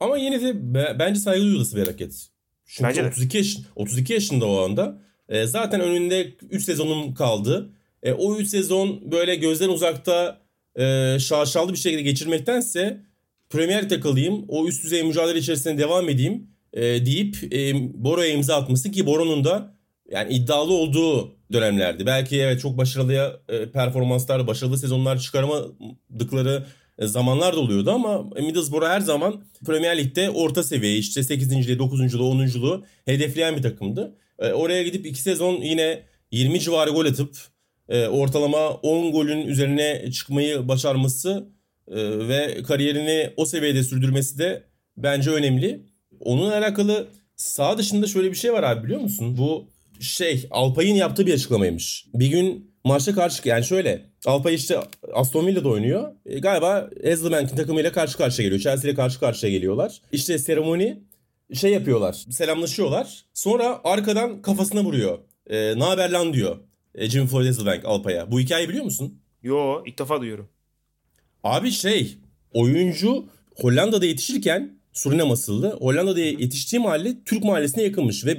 Ama 0.01 0.19
yine 0.19 0.43
de 0.43 0.55
bence 0.99 1.21
saygı 1.21 1.45
duyulası 1.45 1.77
bir 1.77 1.83
hareket. 1.83 2.29
Çünkü 2.67 2.89
bence 2.89 3.07
32, 3.07 3.37
yaş, 3.37 3.57
32 3.77 4.13
yaşında 4.13 4.47
o 4.47 4.65
anda. 4.65 5.03
E, 5.29 5.47
zaten 5.47 5.81
önünde 5.81 6.37
3 6.51 6.65
sezonum 6.65 7.15
kaldı. 7.15 7.71
E, 8.03 8.13
o 8.13 8.37
3 8.37 8.49
sezon 8.49 9.13
böyle 9.13 9.37
gözden 9.37 9.69
uzakta 9.69 10.41
e, 10.77 11.17
şaşalı 11.21 11.73
bir 11.73 11.79
şekilde 11.79 12.03
geçirmektense 12.03 13.01
Premier 13.51 13.89
takılayım, 13.89 14.45
o 14.49 14.67
üst 14.67 14.85
düzey 14.85 15.03
mücadele 15.03 15.39
içerisinde 15.39 15.79
devam 15.79 16.09
edeyim 16.09 16.58
e, 16.79 17.07
deyip 17.07 17.53
e, 17.53 17.75
Boro'ya 18.05 18.33
imza 18.33 18.57
atması 18.57 18.91
ki 18.91 19.07
Boro'nun 19.07 19.45
da 19.45 19.75
yani 20.11 20.33
iddialı 20.33 20.73
olduğu 20.73 21.35
dönemlerdi. 21.53 22.07
Belki 22.07 22.41
evet 22.41 22.61
çok 22.61 22.79
başarılı 22.79 23.41
e, 23.49 23.71
performanslar, 23.71 24.47
başarılı 24.47 24.79
sezonlar 24.79 25.19
çıkaramadıkları 25.19 26.67
e, 26.99 27.07
zamanlar 27.07 27.57
da 27.57 27.61
oluyordu 27.61 27.91
ama 27.91 28.23
Middlesbrough 28.23 28.87
her 28.87 29.01
zaman 29.01 29.45
Premier 29.67 29.99
Lig'de 29.99 30.31
orta 30.31 30.63
seviye 30.63 30.97
işte 30.97 31.23
8. 31.23 31.79
9. 31.79 32.15
10. 32.15 32.85
hedefleyen 33.05 33.57
bir 33.57 33.63
takımdı. 33.63 34.17
E, 34.39 34.53
oraya 34.53 34.83
gidip 34.83 35.07
2 35.07 35.23
sezon 35.23 35.55
yine 35.61 36.03
20 36.31 36.61
civarı 36.61 36.91
gol 36.91 37.07
atıp 37.07 37.37
e, 37.89 38.07
ortalama 38.07 38.71
10 38.71 39.13
golün 39.13 39.47
üzerine 39.47 40.11
çıkmayı 40.13 40.69
başarması 40.69 41.49
e, 41.89 42.29
ve 42.29 42.63
kariyerini 42.63 43.31
o 43.37 43.47
seviyede 43.47 43.83
sürdürmesi 43.83 44.39
de 44.39 44.63
bence 44.97 45.31
önemli. 45.31 45.88
Onunla 46.21 46.57
alakalı 46.57 47.09
sağ 47.37 47.79
dışında 47.79 48.07
şöyle 48.07 48.31
bir 48.31 48.37
şey 48.37 48.53
var 48.53 48.63
abi 48.63 48.85
biliyor 48.85 49.01
musun? 49.01 49.39
Bu 49.39 49.67
şey 50.01 50.47
Alpay'ın 50.51 50.95
yaptığı 50.95 51.27
bir 51.27 51.35
açıklamaymış. 51.35 52.07
Bir 52.15 52.27
gün 52.27 52.71
maçta 52.85 53.15
karşı 53.15 53.49
yani 53.49 53.65
şöyle 53.65 54.03
Alpay 54.27 54.55
işte 54.55 54.79
Aston 55.13 55.47
Villa'da 55.47 55.69
oynuyor. 55.69 56.13
E, 56.27 56.39
galiba 56.39 56.91
Hazelbank'in 57.05 57.57
takımıyla 57.57 57.93
karşı 57.93 58.19
karşıya 58.19 58.49
geliyor. 58.49 58.63
Chelsea 58.63 58.91
ile 58.91 58.97
karşı 58.97 59.21
karşıya 59.21 59.53
geliyorlar. 59.53 60.01
İşte 60.13 60.39
seremoni 60.39 61.03
şey 61.55 61.73
yapıyorlar. 61.73 62.13
Selamlaşıyorlar. 62.31 63.25
Sonra 63.35 63.81
arkadan 63.85 64.43
kafasına 64.43 64.85
vuruyor. 64.85 65.19
E, 65.47 65.79
ne 65.79 65.85
haber 65.85 66.11
lan 66.11 66.33
diyor. 66.33 66.57
E, 66.95 67.11
Jimmy 67.11 67.27
Floyd 67.27 67.47
Hasselbank 67.47 67.85
Alpay'a. 67.85 68.31
Bu 68.31 68.41
hikayeyi 68.41 68.69
biliyor 68.69 68.85
musun? 68.85 69.21
Yo 69.43 69.83
ilk 69.87 69.99
defa 69.99 70.21
duyuyorum. 70.21 70.49
Abi 71.45 71.71
şey 71.71 72.19
oyuncu 72.53 73.27
Hollanda'da 73.57 74.07
yetişirken 74.07 74.78
Surinam 74.99 75.31
asıllı. 75.31 75.71
Hollanda'da 75.81 76.21
yetiştiği 76.21 76.83
mahalle 76.83 77.25
Türk 77.25 77.45
mahallesine 77.45 77.83
yakınmış 77.83 78.27
ve 78.27 78.39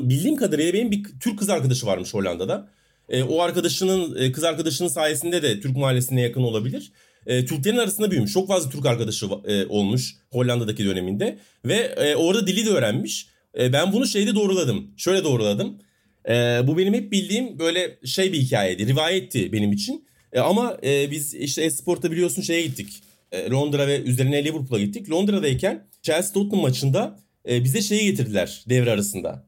bildiğim 0.00 0.36
kadarıyla 0.36 0.72
benim 0.72 0.90
bir 0.90 1.02
Türk 1.20 1.38
kız 1.38 1.50
arkadaşı 1.50 1.86
varmış 1.86 2.14
Hollanda'da. 2.14 2.68
E, 3.08 3.22
o 3.22 3.40
arkadaşının 3.40 4.16
e, 4.16 4.32
kız 4.32 4.44
arkadaşının 4.44 4.88
sayesinde 4.88 5.42
de 5.42 5.60
Türk 5.60 5.76
mahallesine 5.76 6.20
yakın 6.20 6.42
olabilir. 6.42 6.92
E, 7.26 7.46
Türklerin 7.46 7.76
arasında 7.76 8.10
büyümüş. 8.10 8.32
Çok 8.32 8.48
fazla 8.48 8.70
Türk 8.70 8.86
arkadaşı 8.86 9.26
e, 9.44 9.66
olmuş 9.66 10.14
Hollanda'daki 10.30 10.84
döneminde 10.84 11.38
ve 11.64 11.76
e, 11.76 12.16
orada 12.16 12.46
dili 12.46 12.66
de 12.66 12.70
öğrenmiş. 12.70 13.26
E, 13.58 13.72
ben 13.72 13.92
bunu 13.92 14.06
şeyde 14.06 14.34
doğruladım. 14.34 14.90
Şöyle 14.96 15.24
doğruladım. 15.24 15.78
E, 16.28 16.32
bu 16.66 16.78
benim 16.78 16.94
hep 16.94 17.12
bildiğim 17.12 17.58
böyle 17.58 17.98
şey 18.04 18.32
bir 18.32 18.38
hikayeydi. 18.38 18.86
Rivayetti 18.86 19.52
benim 19.52 19.72
için. 19.72 20.04
E, 20.32 20.40
ama 20.40 20.76
e, 20.84 21.10
biz 21.10 21.34
işte 21.34 21.62
Esport'ta 21.62 22.10
biliyorsun 22.10 22.42
şeye 22.42 22.62
gittik. 22.62 23.09
E, 23.32 23.50
Londra 23.50 23.86
ve 23.86 24.02
üzerine 24.02 24.44
Liverpool'a 24.44 24.80
gittik. 24.80 25.10
Londra'dayken 25.10 25.86
Chelsea 26.02 26.32
Tottenham 26.32 26.62
maçında 26.62 27.18
e, 27.48 27.64
bize 27.64 27.82
şeyi 27.82 28.04
getirdiler 28.04 28.64
devre 28.68 28.90
arasında. 28.90 29.46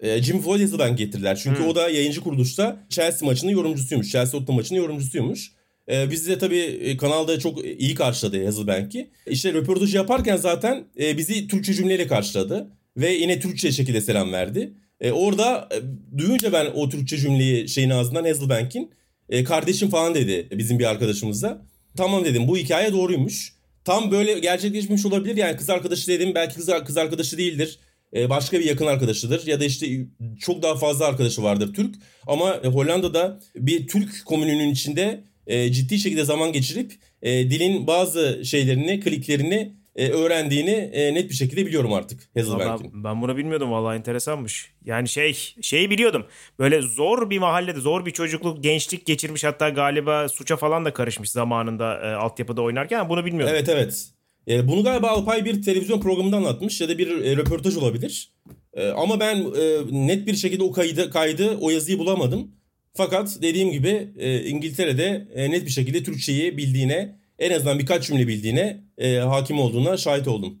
E, 0.00 0.22
Jim 0.22 0.42
Hazelbank 0.42 0.98
getirdiler. 0.98 1.40
Çünkü 1.42 1.60
hmm. 1.60 1.68
o 1.68 1.74
da 1.74 1.90
yayıncı 1.90 2.20
kuruluşta 2.20 2.86
Chelsea 2.88 3.26
maçının 3.26 3.50
yorumcusuymuş. 3.50 4.10
Chelsea 4.10 4.32
Tottenham 4.32 4.56
maçının 4.56 4.78
yorumcusuymuş. 4.78 5.52
E, 5.88 6.10
bizi 6.10 6.30
de 6.30 6.38
tabii 6.38 6.96
kanalda 7.00 7.38
çok 7.38 7.64
iyi 7.64 7.94
karşıladı 7.94 8.44
Hazelbank'i. 8.44 9.10
İşte 9.26 9.52
röportajı 9.52 9.96
yaparken 9.96 10.36
zaten 10.36 10.84
e, 11.00 11.18
bizi 11.18 11.48
Türkçe 11.48 11.74
cümleyle 11.74 12.06
karşıladı. 12.06 12.68
Ve 12.96 13.12
yine 13.12 13.40
Türkçe 13.40 13.72
şekilde 13.72 14.00
selam 14.00 14.32
verdi. 14.32 14.72
E, 15.00 15.12
orada 15.12 15.68
e, 15.72 15.78
duyunca 16.18 16.52
ben 16.52 16.66
o 16.74 16.88
Türkçe 16.88 17.18
cümleyi 17.18 17.68
şeyin 17.68 17.90
ağzından 17.90 18.24
Hazelbank'in 18.24 18.90
e, 19.28 19.44
kardeşim 19.44 19.90
falan 19.90 20.14
dedi 20.14 20.48
bizim 20.52 20.78
bir 20.78 20.84
arkadaşımıza. 20.84 21.66
Tamam 21.96 22.24
dedim 22.24 22.48
bu 22.48 22.56
hikaye 22.56 22.92
doğruymuş. 22.92 23.54
Tam 23.84 24.10
böyle 24.10 24.38
gerçekleşmiş 24.38 25.06
olabilir 25.06 25.36
yani 25.36 25.56
kız 25.56 25.70
arkadaşı 25.70 26.08
dedim 26.08 26.32
belki 26.34 26.54
kız, 26.54 26.70
kız 26.86 26.96
arkadaşı 26.96 27.38
değildir. 27.38 27.78
E, 28.16 28.30
başka 28.30 28.60
bir 28.60 28.64
yakın 28.64 28.86
arkadaşıdır 28.86 29.46
ya 29.46 29.60
da 29.60 29.64
işte 29.64 30.06
çok 30.40 30.62
daha 30.62 30.76
fazla 30.76 31.06
arkadaşı 31.06 31.42
vardır 31.42 31.74
Türk. 31.74 31.94
Ama 32.26 32.60
Hollanda'da 32.64 33.40
bir 33.56 33.86
Türk 33.86 34.24
komününün 34.24 34.70
içinde 34.70 35.24
e, 35.46 35.72
ciddi 35.72 35.98
şekilde 35.98 36.24
zaman 36.24 36.52
geçirip 36.52 36.92
e, 37.22 37.50
dilin 37.50 37.86
bazı 37.86 38.44
şeylerini, 38.44 39.00
kliklerini 39.00 39.72
e, 39.96 40.08
öğrendiğini 40.08 40.70
e, 40.70 41.14
net 41.14 41.30
bir 41.30 41.34
şekilde 41.34 41.66
biliyorum 41.66 41.92
artık 41.92 42.28
Hazelbank'in. 42.36 42.92
Ben, 42.92 43.04
ben 43.04 43.22
bunu 43.22 43.36
bilmiyordum 43.36 43.70
vallahi 43.70 43.96
enteresanmış. 43.96 44.72
Yani 44.84 45.08
şey 45.08 45.32
şeyi 45.60 45.90
biliyordum. 45.90 46.26
Böyle 46.58 46.82
zor 46.82 47.30
bir 47.30 47.38
mahallede 47.38 47.80
zor 47.80 48.06
bir 48.06 48.10
çocukluk, 48.10 48.62
gençlik 48.62 49.06
geçirmiş 49.06 49.44
hatta 49.44 49.68
galiba 49.68 50.28
suça 50.28 50.56
falan 50.56 50.84
da 50.84 50.92
karışmış 50.92 51.30
zamanında 51.30 52.00
e, 52.00 52.14
altyapıda 52.14 52.62
oynarken 52.62 53.08
bunu 53.08 53.24
bilmiyordum. 53.24 53.54
Evet 53.56 53.68
evet. 53.68 54.08
E, 54.48 54.68
bunu 54.68 54.84
galiba 54.84 55.08
Alpay 55.08 55.44
bir 55.44 55.62
televizyon 55.62 56.00
programında 56.00 56.36
anlatmış 56.36 56.80
ya 56.80 56.88
da 56.88 56.98
bir 56.98 57.24
e, 57.24 57.36
röportaj 57.36 57.76
olabilir. 57.76 58.32
E, 58.72 58.88
ama 58.88 59.20
ben 59.20 59.36
e, 59.36 60.06
net 60.06 60.26
bir 60.26 60.34
şekilde 60.34 60.62
o 60.62 60.72
kaydı, 60.72 61.10
kaydı 61.10 61.58
o 61.60 61.70
yazıyı 61.70 61.98
bulamadım. 61.98 62.50
Fakat 62.94 63.38
dediğim 63.42 63.70
gibi 63.70 64.08
e, 64.18 64.44
İngiltere'de 64.44 65.28
e, 65.34 65.50
net 65.50 65.66
bir 65.66 65.70
şekilde 65.70 66.02
Türkçeyi 66.02 66.56
bildiğine 66.56 67.23
en 67.38 67.50
azından 67.50 67.78
birkaç 67.78 68.06
cümle 68.06 68.28
bildiğine 68.28 68.80
e, 68.98 69.16
hakim 69.16 69.58
olduğuna 69.58 69.96
şahit 69.96 70.28
oldum. 70.28 70.58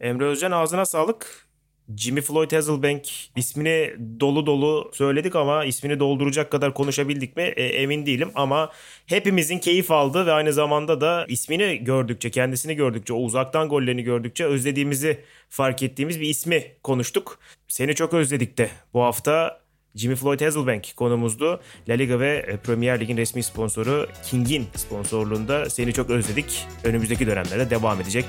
Emre 0.00 0.24
Özcan 0.24 0.50
ağzına 0.50 0.84
sağlık. 0.86 1.48
Jimmy 1.96 2.20
Floyd 2.20 2.52
Hasselbank 2.52 3.08
ismini 3.36 3.90
dolu 4.20 4.46
dolu 4.46 4.90
söyledik 4.94 5.36
ama 5.36 5.64
ismini 5.64 6.00
dolduracak 6.00 6.50
kadar 6.50 6.74
konuşabildik 6.74 7.36
mi 7.36 7.42
e, 7.42 7.64
emin 7.64 8.06
değilim 8.06 8.30
ama 8.34 8.72
hepimizin 9.06 9.58
keyif 9.58 9.90
aldığı 9.90 10.26
ve 10.26 10.32
aynı 10.32 10.52
zamanda 10.52 11.00
da 11.00 11.24
ismini 11.28 11.84
gördükçe 11.84 12.30
kendisini 12.30 12.74
gördükçe 12.74 13.12
o 13.12 13.16
uzaktan 13.16 13.68
gollerini 13.68 14.02
gördükçe 14.02 14.44
özlediğimizi 14.44 15.18
fark 15.48 15.82
ettiğimiz 15.82 16.20
bir 16.20 16.28
ismi 16.28 16.64
konuştuk. 16.82 17.38
Seni 17.68 17.94
çok 17.94 18.14
özledik 18.14 18.58
de 18.58 18.70
bu 18.94 19.02
hafta 19.02 19.60
Jimmy 19.94 20.16
Floyd 20.16 20.40
Hasselbank 20.40 20.96
konumuzdu. 20.96 21.60
La 21.88 21.94
Liga 21.94 22.20
ve 22.20 22.46
e, 22.48 22.56
Premier 22.56 23.00
Lig'in 23.00 23.16
resmi 23.16 23.42
sponsoru 23.42 24.06
King'in 24.30 24.66
sponsorluğunda 24.76 25.70
seni 25.70 25.92
çok 25.92 26.10
özledik. 26.10 26.66
Önümüzdeki 26.84 27.26
dönemlerde 27.26 27.70
devam 27.70 28.00
edecek. 28.00 28.24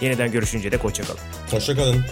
Yeniden 0.00 0.32
görüşünce 0.32 0.72
de 0.72 0.76
hoşçakalın. 0.76 1.20
Hoşçakalın. 1.50 2.04